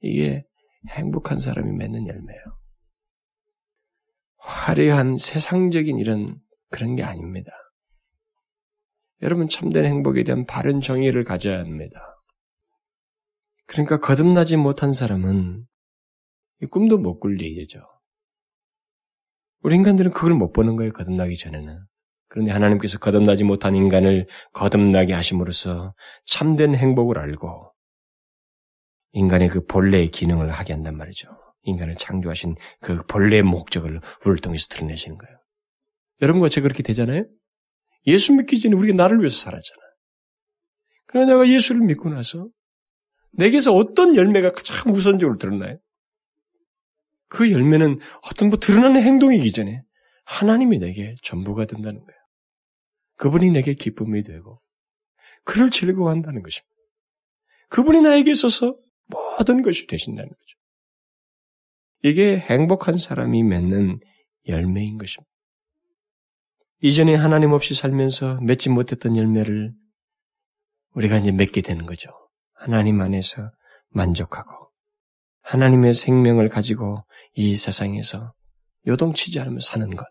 [0.00, 0.42] 이게
[0.88, 2.42] 행복한 사람이 맺는 열매예요.
[4.38, 7.52] 화려한 세상적인 이런 그런 게 아닙니다.
[9.20, 12.00] 여러분 참된 행복에 대한 바른 정의를 가져야 합니다.
[13.66, 15.64] 그러니까 거듭나지 못한 사람은
[16.72, 17.84] 꿈도 못 꿀 얘기죠.
[19.60, 21.86] 우리 인간들은 그걸 못 보는 거예요, 거듭나기 전에는.
[22.32, 25.92] 그런데 하나님께서 거듭나지 못한 인간을 거듭나게 하심으로써
[26.24, 27.70] 참된 행복을 알고
[29.12, 31.28] 인간의 그 본래의 기능을 하게 한단 말이죠.
[31.64, 35.36] 인간을 창조하신 그 본래의 목적을 우리를 통해서 드러내시는 거예요.
[36.22, 37.26] 여러분과 제가 그렇게 되잖아요?
[38.06, 39.82] 예수 믿기 전에 우리가 나를 위해서 살았잖아.
[41.08, 42.46] 그러나 내가 예수를 믿고 나서
[43.32, 45.76] 내게서 어떤 열매가 가장 우선적으로 드러나요?
[47.28, 49.82] 그 열매는 어떤 뭐 드러나는 행동이기 전에
[50.24, 52.21] 하나님이 내게 전부가 된다는 거예요.
[53.16, 54.58] 그분이 내게 기쁨이 되고
[55.44, 56.72] 그를 즐거워한다는 것입니다.
[57.68, 58.74] 그분이 나에게 있어서
[59.06, 60.56] 모든 것이 되신다는 거죠.
[62.04, 64.00] 이게 행복한 사람이 맺는
[64.48, 65.30] 열매인 것입니다.
[66.80, 69.72] 이전에 하나님 없이 살면서 맺지 못했던 열매를
[70.94, 72.10] 우리가 이제 맺게 되는 거죠.
[72.54, 73.52] 하나님 안에서
[73.90, 74.70] 만족하고
[75.42, 77.04] 하나님의 생명을 가지고
[77.34, 78.34] 이 세상에서
[78.86, 80.06] 요동치지 않으며 사는 것.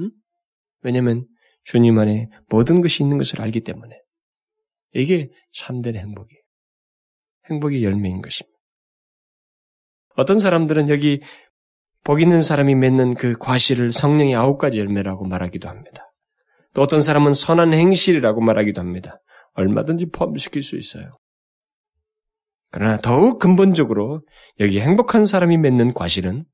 [0.00, 0.10] 응?
[0.80, 1.26] 왜냐하면
[1.64, 4.00] 주님 안에 모든 것이 있는 것을 알기 때문에
[4.94, 6.42] 이게 참된 행복이에요.
[7.50, 8.58] 행복의 열매인 것입니다.
[10.16, 11.20] 어떤 사람들은 여기
[12.04, 16.12] 복 있는 사람이 맺는 그 과실을 성령의 아홉 가지 열매라고 말하기도 합니다.
[16.74, 19.20] 또 어떤 사람은 선한 행실이라고 말하기도 합니다.
[19.54, 21.18] 얼마든지 포함시킬 수 있어요.
[22.70, 24.20] 그러나 더욱 근본적으로
[24.58, 26.44] 여기 행복한 사람이 맺는 과실은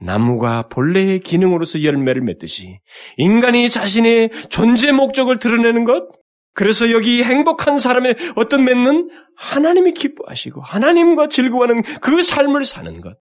[0.00, 2.78] 나무가 본래의 기능으로서 열매를 맺듯이
[3.16, 6.08] 인간이 자신의 존재 목적을 드러내는 것,
[6.54, 13.16] 그래서 여기 행복한 사람의 어떤 맺는 하나님이 기뻐하시고 하나님과 즐거워하는 그 삶을 사는 것,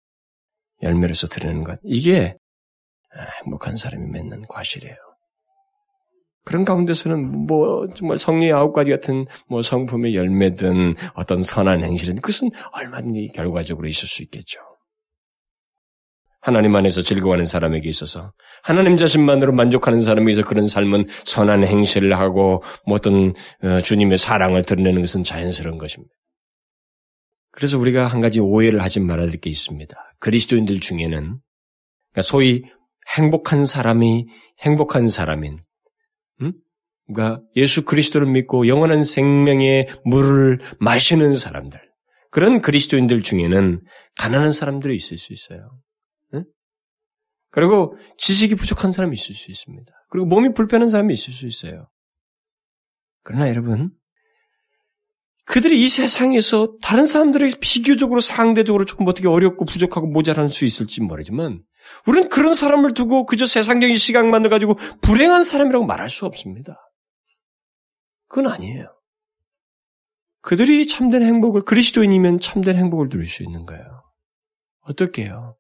[0.82, 2.36] 열매로서 드러내는 것, 이게
[3.44, 4.96] 행복한 사람이 맺는 과실이에요.
[6.46, 12.52] 그런 가운데서는 뭐 정말 성령의 아홉 가지 같은 뭐 성품의 열매든 어떤 선한 행실은 그것은
[12.72, 14.62] 얼마든지 결과적으로 있을 수 있겠죠.
[16.48, 18.32] 하나님 안에서 즐거워하는 사람에게 있어서
[18.64, 23.34] 하나님 자신만으로 만족하는 사람에게서 그런 삶은 선한 행실을 하고 뭐 어떤
[23.64, 26.14] 어, 주님의 사랑을 드러내는 것은 자연스러운 것입니다.
[27.52, 29.94] 그래서 우리가 한 가지 오해를 하지 말아야 될 게 있습니다.
[30.22, 32.64] 그리스도인들 중에는 그러니까 소위
[33.18, 34.28] 행복한 사람이
[34.62, 35.58] 행복한 사람인
[36.44, 36.54] 음?
[37.08, 41.82] 그러니까 예수 그리스도를 믿고 영원한 생명의 물을 마시는 사람들
[42.32, 43.82] 그런 그리스도인들 중에는
[44.18, 45.72] 가난한 사람들이 있을 수 있어요.
[47.58, 49.92] 그리고 지식이 부족한 사람이 있을 수 있습니다.
[50.12, 51.90] 그리고 몸이 불편한 사람이 있을 수 있어요.
[53.24, 53.90] 그러나 여러분,
[55.46, 61.64] 그들이 이 세상에서 다른 사람들에게 비교적으로 상대적으로 조금 어떻게 어렵고 부족하고 모자란 수 있을지 모르지만,
[62.06, 66.78] 우리는 그런 사람을 두고 그저 세상적인 시각만을 가지고 불행한 사람이라고 말할 수 없습니다.
[68.28, 68.94] 그건 아니에요.
[70.42, 74.04] 그들이 참된 행복을 그리스도인이면 참된 행복을 누릴 수 있는 거예요.
[74.82, 75.57] 어떻게요?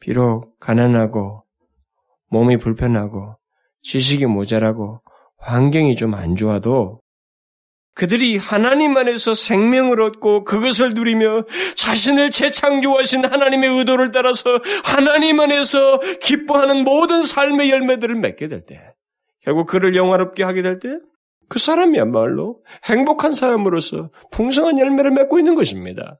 [0.00, 1.44] 비록 가난하고
[2.28, 3.36] 몸이 불편하고
[3.82, 5.00] 지식이 모자라고
[5.38, 7.00] 환경이 좀 안 좋아도
[7.96, 11.44] 그들이 하나님 안에서 생명을 얻고 그것을 누리며
[11.76, 18.92] 자신을 재창조하신 하나님의 의도를 따라서 하나님 안에서 기뻐하는 모든 삶의 열매들을 맺게 될 때,
[19.40, 20.90] 결국 그를 영화롭게 하게 될 때,
[21.48, 26.18] 그 사람이야말로 행복한 사람으로서 풍성한 열매를 맺고 있는 것입니다.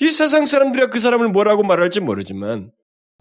[0.00, 2.70] 이 세상 사람들이 그 사람을 뭐라고 말할지 모르지만,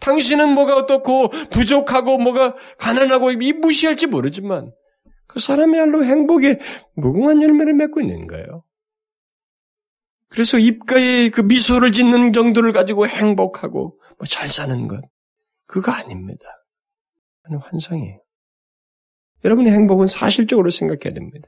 [0.01, 4.71] 당신은 뭐가 어떻고 부족하고 뭐가 가난하고 이 무시할지 모르지만,
[5.27, 6.59] 그 사람이야말로 행복의
[6.95, 8.63] 무궁한 열매를 맺고 있는 거예요.
[10.29, 15.01] 그래서 입가에 그 미소를 짓는 정도를 가지고 행복하고 뭐 잘 사는 것
[15.65, 16.45] 그거 아닙니다.
[17.43, 18.19] 환상이에요.
[19.45, 21.47] 여러분의 행복은 사실적으로 생각해야 됩니다.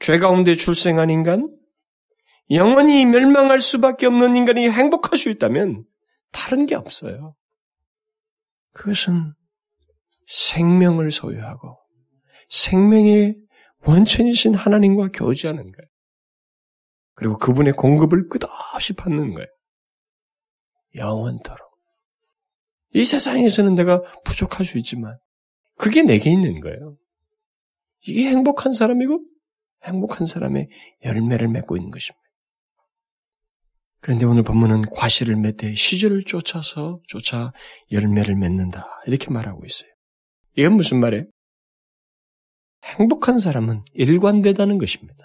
[0.00, 1.48] 죄 가운데 출생한 인간,
[2.50, 5.84] 영원히 멸망할 수밖에 없는 인간이 행복할 수 있다면
[6.32, 7.32] 다른 게 없어요.
[8.72, 9.32] 그것은
[10.26, 11.76] 생명을 소유하고
[12.48, 13.36] 생명의
[13.86, 15.88] 원천이신 하나님과 교제하는 거예요.
[17.14, 19.46] 그리고 그분의 공급을 끝없이 받는 거예요.
[20.94, 21.72] 영원토록.
[22.94, 25.14] 이 세상에서는 내가 부족할 수 있지만
[25.76, 26.96] 그게 내게 있는 거예요.
[28.06, 29.24] 이게 행복한 사람이고
[29.84, 30.68] 행복한 사람의
[31.04, 32.22] 열매를 맺고 있는 것입니다.
[34.02, 37.52] 그런데 오늘 본문은 과실을 맺되 시절을 쫓아서 쫓아
[37.92, 38.84] 열매를 맺는다.
[39.06, 39.88] 이렇게 말하고 있어요.
[40.56, 41.24] 이건 무슨 말이에요?
[42.82, 45.24] 행복한 사람은 일관되다는 것입니다.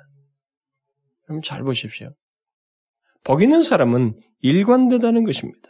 [1.28, 2.14] 여러분 잘 보십시오.
[3.24, 5.70] 복 있는 사람은 일관되다는 것입니다.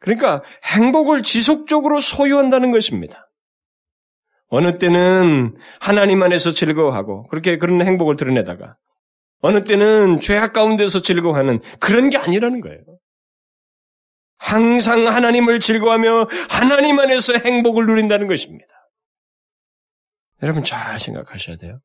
[0.00, 3.24] 그러니까 행복을 지속적으로 소유한다는 것입니다.
[4.48, 8.74] 어느 때는 하나님 안에서 즐거워하고 그렇게 그런 행복을 드러내다가
[9.44, 12.78] 어느 때는 죄악 가운데서 즐거워하는 그런 게 아니라는 거예요.
[14.38, 18.64] 항상 하나님을 즐거워하며 하나님 안에서 행복을 누린다는 것입니다.
[20.42, 21.76] 여러분 잘 생각하셔야 돼요.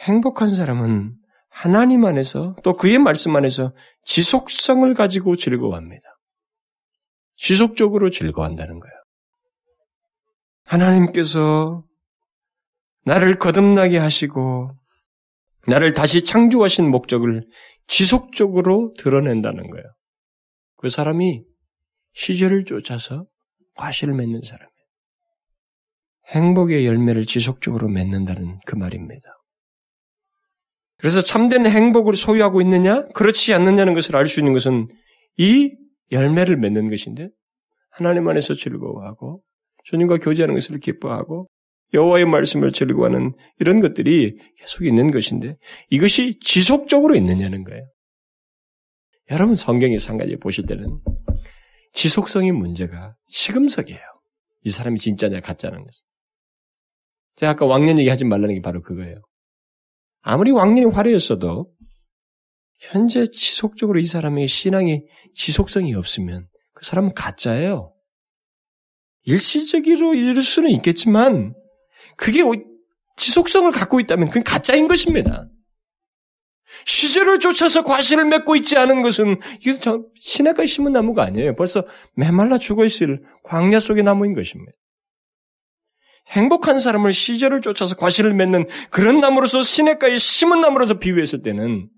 [0.00, 1.12] 행복한 사람은
[1.48, 3.72] 하나님 안에서 또 그의 말씀 안에서
[4.04, 6.02] 지속성을 가지고 즐거워합니다.
[7.36, 8.94] 지속적으로 즐거워한다는 거예요.
[10.64, 11.84] 하나님께서
[13.04, 14.81] 나를 거듭나게 하시고
[15.66, 17.44] 나를 다시 창조하신 목적을
[17.86, 19.84] 지속적으로 드러낸다는 거예요.
[20.76, 21.44] 그 사람이
[22.14, 23.22] 시절을 쫓아서
[23.74, 24.68] 과실을 맺는 사람.
[26.28, 29.22] 행복의 열매를 지속적으로 맺는다는 그 말입니다.
[30.98, 34.88] 그래서 참된 행복을 소유하고 있느냐, 그렇지 않느냐는 것을 알 수 있는 것은
[35.36, 35.74] 이
[36.12, 37.28] 열매를 맺는 것인데,
[37.90, 39.42] 하나님 안에서 즐거워하고,
[39.84, 41.48] 주님과 교제하는 것을 기뻐하고,
[41.94, 45.56] 여호와의 말씀을 즐거워하는 이런 것들이 계속 있는 것인데,
[45.90, 47.84] 이것이 지속적으로 있느냐는 거예요.
[49.30, 51.00] 여러분 성경의 상가지 보실 때는
[51.92, 54.00] 지속성의 문제가 시금석이에요.
[54.64, 56.04] 이 사람이 진짜냐 가짜냐는 것은.
[57.36, 59.20] 제가 아까 왕년 얘기하지 말라는 게 바로 그거예요.
[60.20, 61.64] 아무리 왕년이 화려했어도
[62.80, 65.02] 현재 지속적으로 이 사람의 신앙이
[65.34, 67.90] 지속성이 없으면 그 사람은 가짜예요.
[69.24, 71.54] 일시적으로 이룰 수는 있겠지만
[72.16, 72.42] 그게
[73.16, 75.46] 지속성을 갖고 있다면 그건 가짜인 것입니다.
[76.86, 79.74] 시절을 쫓아서 과실을 맺고 있지 않은 것은 이게
[80.14, 81.54] 시내가에 심은 나무가 아니에요.
[81.54, 81.84] 벌써
[82.14, 84.72] 메말라 죽어 있을 광야 속의 나무인 것입니다.
[86.28, 91.88] 행복한 사람을 시절을 쫓아서 과실을 맺는 그런 나무로서 시냇가에 심은 나무로서 비유했을 때는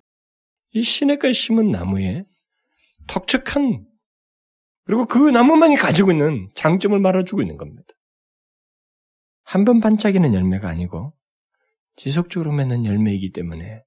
[0.72, 2.24] 이 시냇가에 심은 나무에
[3.06, 3.84] 덕척한
[4.86, 7.93] 그리고 그 나무만이 가지고 있는 장점을 말해주고 있는 겁니다.
[9.44, 11.12] 한 번 반짝이는 열매가 아니고
[11.96, 13.80] 지속적으로 맺는 열매이기 때문에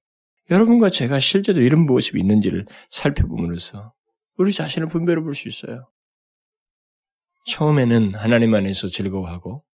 [0.50, 3.92] 여러분과 제가 실제로 이런 모습이 있는지를 살펴보면서
[4.36, 5.90] 우리 자신을 분별해 볼 수 있어요.
[7.46, 9.64] 처음에는 하나님 안에서 즐거워하고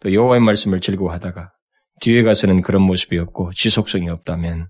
[0.00, 1.48] 또 여호와의 말씀을 즐거워하다가
[2.00, 4.68] 뒤에 가서는 그런 모습이 없고 지속성이 없다면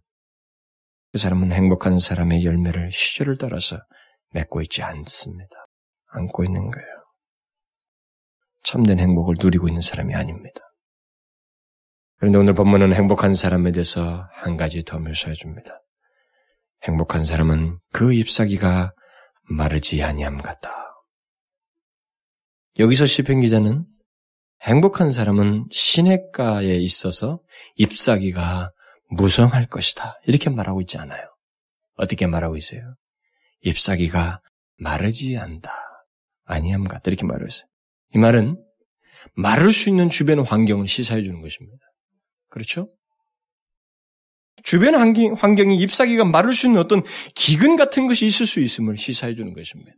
[1.12, 3.78] 그 사람은 행복한 사람의 열매를 시절을 따라서
[4.32, 5.50] 맺고 있지 않습니다.
[6.12, 6.97] 안고 있는 거예요.
[8.68, 10.60] 참된 행복을 누리고 있는 사람이 아닙니다.
[12.18, 15.80] 그런데 오늘 본문은 행복한 사람에 대해서 한 가지 더 묘사해 줍니다.
[16.82, 18.92] 행복한 사람은 그 잎사귀가
[19.48, 20.70] 마르지 아니함 같다.
[22.78, 23.86] 여기서 시편 기자는
[24.60, 27.40] 행복한 사람은 시냇가에 있어서
[27.76, 28.72] 잎사귀가
[29.08, 30.18] 무성할 것이다.
[30.26, 31.24] 이렇게 말하고 있지 않아요.
[31.94, 32.96] 어떻게 말하고 있어요?
[33.62, 34.40] 잎사귀가
[34.76, 35.72] 마르지 않다.
[36.44, 37.04] 아니함 같다.
[37.06, 37.67] 이렇게 말하고 있어요.
[38.14, 38.56] 이 말은
[39.34, 41.84] 마를 수 있는 주변 환경을 시사해 주는 것입니다.
[42.48, 42.88] 그렇죠?
[44.62, 47.02] 주변 환경, 환경이 잎사귀가 마를 수 있는 어떤
[47.34, 49.96] 기근 같은 것이 있을 수 있음을 시사해 주는 것입니다.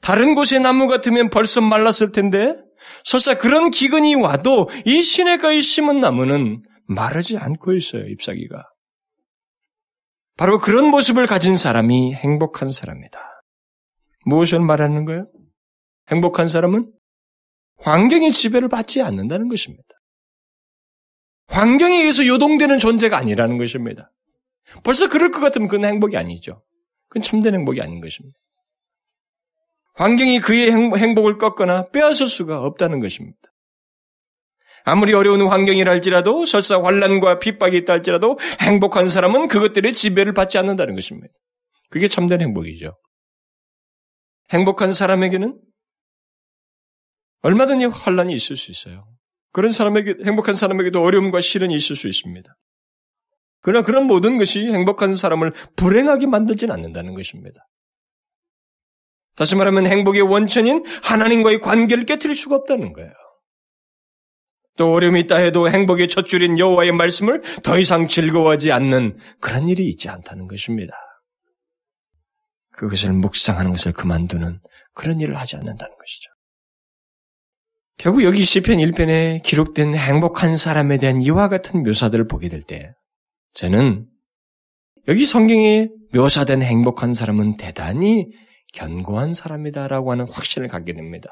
[0.00, 2.54] 다른 곳의 나무 같으면 벌써 말랐을 텐데
[3.04, 8.64] 설사 그런 기근이 와도 이 시내가에 심은 나무는 마르지 않고 있어요, 잎사귀가.
[10.36, 13.18] 바로 그런 모습을 가진 사람이 행복한 사람이다.
[14.26, 15.26] 무엇을 말하는 거예요?
[16.10, 16.92] 행복한 사람은
[17.78, 19.84] 환경의 지배를 받지 않는다는 것입니다.
[21.48, 24.10] 환경에 의해서 요동되는 존재가 아니라는 것입니다.
[24.82, 26.62] 벌써 그럴 것 같으면 그건 행복이 아니죠.
[27.08, 28.38] 그건 참된 행복이 아닌 것입니다.
[29.94, 33.38] 환경이 그의 행복을 꺾거나 빼앗을 수가 없다는 것입니다.
[34.84, 40.94] 아무리 어려운 환경이라 할지라도 설사 환란과 핍박이 있다 할지라도 행복한 사람은 그것들의 지배를 받지 않는다는
[40.94, 41.32] 것입니다.
[41.90, 42.94] 그게 참된 행복이죠.
[44.50, 45.58] 행복한 사람에게는
[47.44, 49.04] 얼마든지 환란이 있을 수 있어요.
[49.52, 52.50] 그런 사람에게 행복한 사람에게도 어려움과 시련이 있을 수 있습니다.
[53.60, 57.60] 그러나 그런 모든 것이 행복한 사람을 불행하게 만들지는 않는다는 것입니다.
[59.36, 63.12] 다시 말하면 행복의 원천인 하나님과의 관계를 깨뜨릴 수가 없다는 거예요.
[64.76, 69.86] 또 어려움이 있다 해도 행복의 첫 줄인 여호와의 말씀을 더 이상 즐거워하지 않는 그런 일이
[69.88, 70.94] 있지 않다는 것입니다.
[72.70, 74.60] 그것을 묵상하는 것을 그만두는
[74.94, 76.33] 그런 일을 하지 않는다는 것이죠.
[77.96, 82.92] 결국 여기 시편 1편에 기록된 행복한 사람에 대한 이와 같은 묘사들을 보게 될 때,
[83.54, 84.06] 저는
[85.08, 88.28] 여기 성경에 묘사된 행복한 사람은 대단히
[88.72, 91.28] 견고한 사람이다라고 하는 확신을 갖게 됩니다.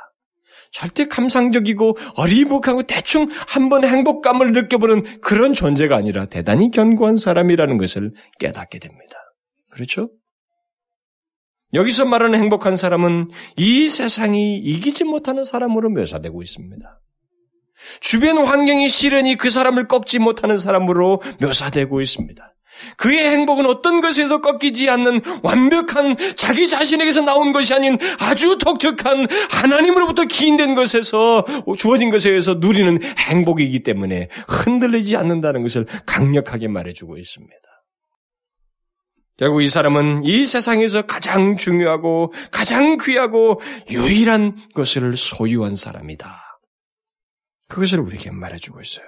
[0.71, 8.13] 절대 감상적이고 어리북하고 대충 한 번의 행복감을 느껴보는 그런 존재가 아니라 대단히 견고한 사람이라는 것을
[8.39, 9.17] 깨닫게 됩니다.
[9.71, 10.11] 그렇죠?
[11.75, 17.01] 여기서 말하는 행복한 사람은 이 세상이 이기지 못하는 사람으로 묘사되고 있습니다.
[18.01, 22.55] 주변 환경이 시련이 그 사람을 꺾지 못하는 사람으로 묘사되고 있습니다.
[22.97, 30.25] 그의 행복은 어떤 것에서 꺾이지 않는 완벽한 자기 자신에게서 나온 것이 아닌 아주 독특한 하나님으로부터
[30.25, 31.45] 기인된 것에서
[31.77, 37.72] 주어진 것에 의해서 누리는 행복이기 때문에 흔들리지 않는다는 것을 강력하게 말해주고 있습니다.
[39.37, 43.61] 결국 이 사람은 이 세상에서 가장 중요하고 가장 귀하고
[43.91, 46.29] 유일한 것을 소유한 사람이다.
[47.69, 49.07] 그것을 우리에게 말해주고 있어요.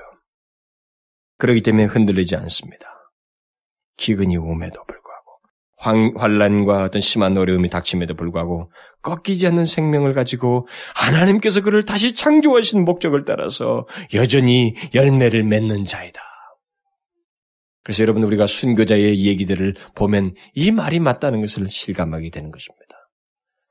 [1.39, 2.87] 그렇기 때문에 흔들리지 않습니다.
[3.97, 5.33] 기근이 옴에도 불구하고
[5.77, 8.73] 황, 환란과 어떤 심한 어려움이 닥침에도 불구하고
[9.03, 16.34] 꺾이지 않는 생명을 가지고 하나님께서 그를 다시 창조하신 목적을 따라서 여전히 열매를 맺는 자이다.
[17.85, 22.97] 그래서 여러분 우리가 순교자의 얘기들을 보면 이 말이 맞다는 것을 실감하게 되는 것입니다.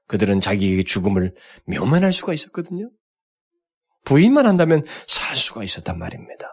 [0.07, 1.34] 그들은 자기에게 죽음을
[1.66, 2.91] 묘면할 수가 있었거든요.
[4.05, 6.47] 부인만 한다면 살 수가 있었단 말입니다.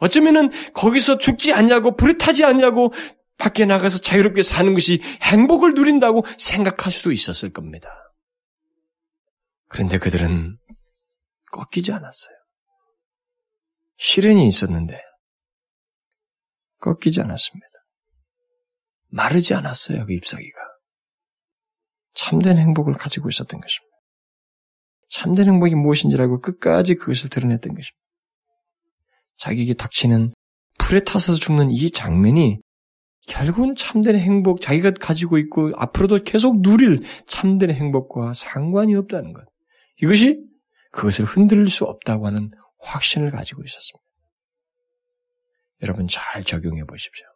[0.00, 2.92] 어쩌면은 거기서 죽지 않냐고 불에 타지 않냐고
[3.38, 7.88] 밖에 나가서 자유롭게 사는 것이 행복을 누린다고 생각할 수도 있었을 겁니다.
[9.68, 10.58] 그런데 그들은
[11.52, 12.34] 꺾이지 않았어요.
[13.96, 15.00] 시련이 있었는데
[16.80, 17.66] 꺾이지 않았습니다.
[19.08, 20.58] 마르지 않았어요, 그 잎사귀가.
[22.14, 23.90] 참된 행복을 가지고 있었던 것입니다.
[25.10, 28.00] 참된 행복이 무엇인지 알고 끝까지 그것을 드러냈던 것입니다.
[29.36, 30.32] 자기에게 닥치는
[30.78, 32.58] 불에 타서 죽는 이 장면이
[33.26, 39.44] 결국은 참된 행복, 자기가 가지고 있고 앞으로도 계속 누릴 참된 행복과 상관이 없다는 것.
[40.02, 40.42] 이것이
[40.92, 42.50] 그것을 흔들릴 수 없다고 하는
[42.80, 44.09] 확신을 가지고 있었습니다.
[45.82, 47.26] 여러분 잘 적용해 보십시오.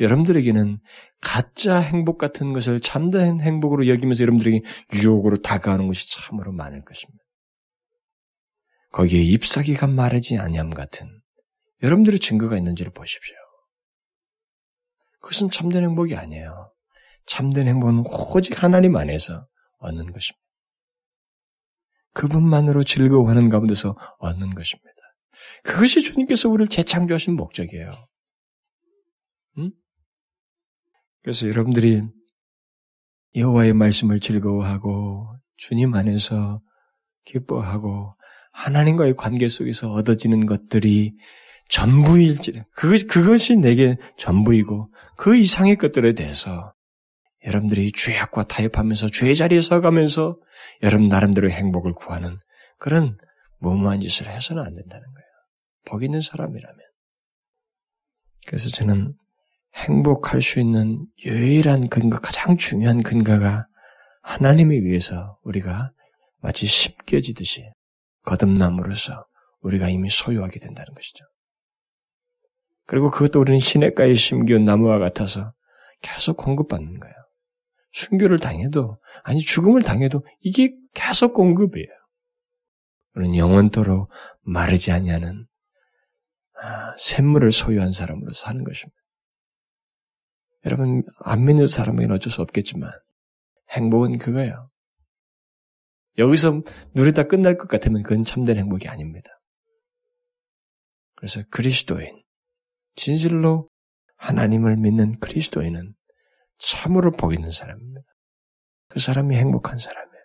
[0.00, 0.78] 여러분들에게는
[1.22, 4.60] 가짜 행복 같은 것을 참된 행복으로 여기면서 여러분들에게
[4.94, 7.24] 유혹으로 다가오는 것이 참으로 많을 것입니다.
[8.92, 11.20] 거기에 잎사귀가 마르지 아니함 같은
[11.82, 13.36] 여러분들의 증거가 있는지를 보십시오.
[15.20, 16.72] 그것은 참된 행복이 아니에요.
[17.26, 19.46] 참된 행복은 오직 하나님 안에서
[19.78, 20.46] 얻는 것입니다.
[22.12, 24.90] 그분만으로 즐거워하는 가운데서 얻는 것입니다.
[25.62, 27.90] 그것이 주님께서 우리를 재창조하신 목적이에요.
[29.58, 29.70] 응?
[31.22, 32.02] 그래서 여러분들이
[33.34, 36.60] 여호와의 말씀을 즐거워하고 주님 안에서
[37.24, 38.12] 기뻐하고
[38.52, 41.12] 하나님과의 관계 속에서 얻어지는 것들이
[41.68, 46.72] 전부일지, 그것, 그것이 내게 전부이고 그 이상의 것들에 대해서
[47.44, 50.36] 여러분들이 죄악과 타협하면서 죄의 자리에 서가면서
[50.82, 52.38] 여러분 나름대로 행복을 구하는
[52.78, 53.16] 그런
[53.58, 55.25] 무모한 짓을 해서는 안 된다는 거예요.
[55.86, 56.78] 복 있는 사람이라면.
[58.46, 59.14] 그래서 저는
[59.74, 63.66] 행복할 수 있는 유일한 근거, 가장 중요한 근거가
[64.22, 65.92] 하나님에 의해서 우리가
[66.40, 67.64] 마치 심겨지듯이
[68.22, 69.26] 거듭남으로써
[69.60, 71.24] 우리가 이미 소유하게 된다는 것이죠.
[72.86, 75.52] 그리고 그것도 우리는 시냇가에 심기운 나무와 같아서
[76.02, 77.14] 계속 공급받는 거예요.
[77.92, 81.88] 순교를 당해도 아니 죽음을 당해도 이게 계속 공급이에요.
[83.14, 84.10] 우리는 영원토록
[84.42, 85.55] 마르지 아니하는 아,
[86.98, 88.96] 샘물을 소유한 사람으로 사는 것입니다.
[90.64, 92.90] 여러분 안 믿는 사람에게는 어쩔 수 없겠지만
[93.70, 94.68] 행복은 그거예요.
[96.18, 96.62] 여기서
[96.94, 99.30] 누리다 끝날 것 같으면 그건 참된 행복이 아닙니다.
[101.16, 102.22] 그래서 그리스도인,
[102.94, 103.68] 진실로
[104.16, 105.94] 하나님을 믿는 그리스도인은
[106.58, 108.00] 참으로 복 있는 사람입니다.
[108.88, 110.24] 그 사람이 행복한 사람이에요.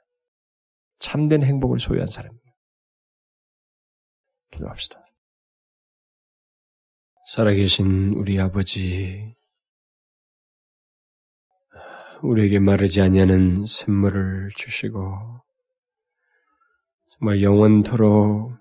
[1.00, 2.52] 참된 행복을 소유한 사람입니다.
[4.52, 5.04] 기도합시다.
[7.34, 9.34] 살아계신 우리 아버지,
[12.22, 15.42] 우리에게 마르지 아니하는 샘물을 주시고
[17.08, 18.52] 정말 영원토록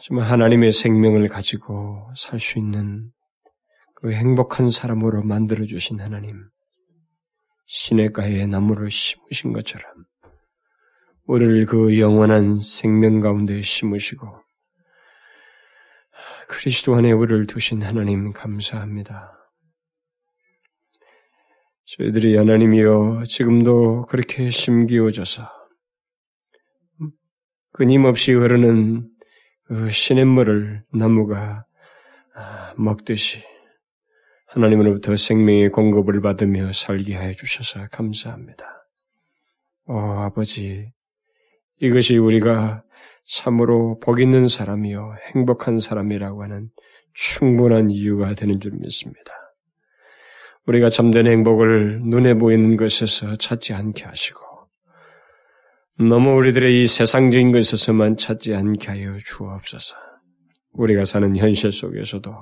[0.00, 3.10] 정말 하나님의 생명을 가지고 살 수 있는
[3.96, 6.46] 그 행복한 사람으로 만들어 주신 하나님,
[7.66, 10.04] 시냇가에 나무를 심으신 것처럼
[11.26, 14.49] 우리를 그 영원한 생명 가운데 심으시고
[16.48, 19.36] 그리스도 안에 우리를 두신 하나님 감사합니다.
[21.86, 25.48] 저희들이 하나님이여 지금도 그렇게 심기워져서
[27.72, 29.08] 끊임없이 흐르는
[29.64, 31.64] 그 시냇물을 나무가
[32.34, 33.42] 아, 먹듯이
[34.48, 38.66] 하나님으로부터 생명의 공급을 받으며 살게 해 주셔서 감사합니다.
[39.86, 40.92] 오 아버지,
[41.80, 42.84] 이것이 우리가
[43.24, 46.68] 참으로 복 있는 사람이요 행복한 사람이라고 하는
[47.14, 49.32] 충분한 이유가 되는 줄 믿습니다.
[50.66, 54.40] 우리가 잠든 행복을 눈에 보이는 것에서 찾지 않게 하시고
[55.98, 59.96] 너무 우리들의 이 세상적인 것에서만 찾지 않게 하여 주옵소서.
[60.72, 62.32] 우리가 사는 현실 속에서도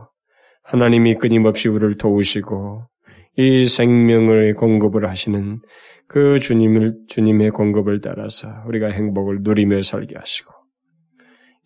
[0.63, 2.89] 하나님이 끊임없이 우리를 도우시고
[3.37, 5.61] 이 생명을 공급을 하시는
[6.07, 10.58] 그 주님을 주님의 공급을 따라서 우리가 행복을 누리며 살게 하시고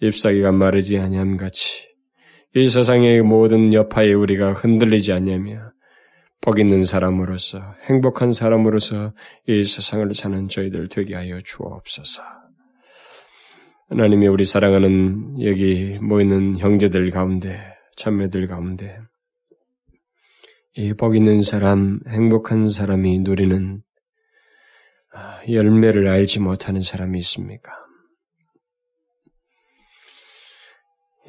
[0.03, 1.89] 잎사귀가 마르지 아니함 같이
[2.55, 5.73] 이 세상의 모든 여파에 우리가 흔들리지 않냐며
[6.41, 9.15] 복 있는 사람으로서 행복한 사람으로서
[9.47, 12.23] 이 세상을 사는 저희들 되게 하여 주옵소서.
[13.91, 17.61] 하나님이 우리 사랑하는 여기 모이는 형제들 가운데
[17.97, 18.99] 참매들 가운데
[20.75, 23.83] 이 복 있는 사람, 행복한 사람이 누리는
[25.15, 27.73] 아, 열매를 알지 못하는 사람이 있습니까?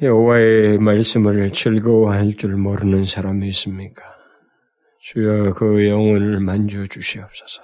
[0.02, 4.02] 여호와의 말씀을 즐거워할 줄 모르는 사람이 있습니까?
[5.00, 7.62] 주여 그 영혼을 만져 주시옵소서.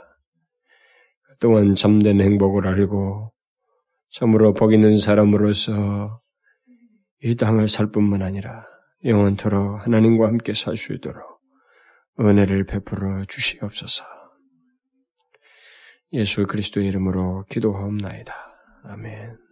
[1.41, 3.33] 또한 잠든 행복을 알고
[4.13, 6.21] 참으로 복 있는 사람으로서
[7.23, 8.65] 이 땅을 살 뿐만 아니라
[9.05, 11.41] 영원토록 하나님과 함께 살 수 있도록
[12.21, 14.05] 은혜를 베풀어 주시옵소서.
[16.13, 18.33] 예수 그리스도의 이름으로 기도하옵나이다.
[18.85, 19.50] 아멘.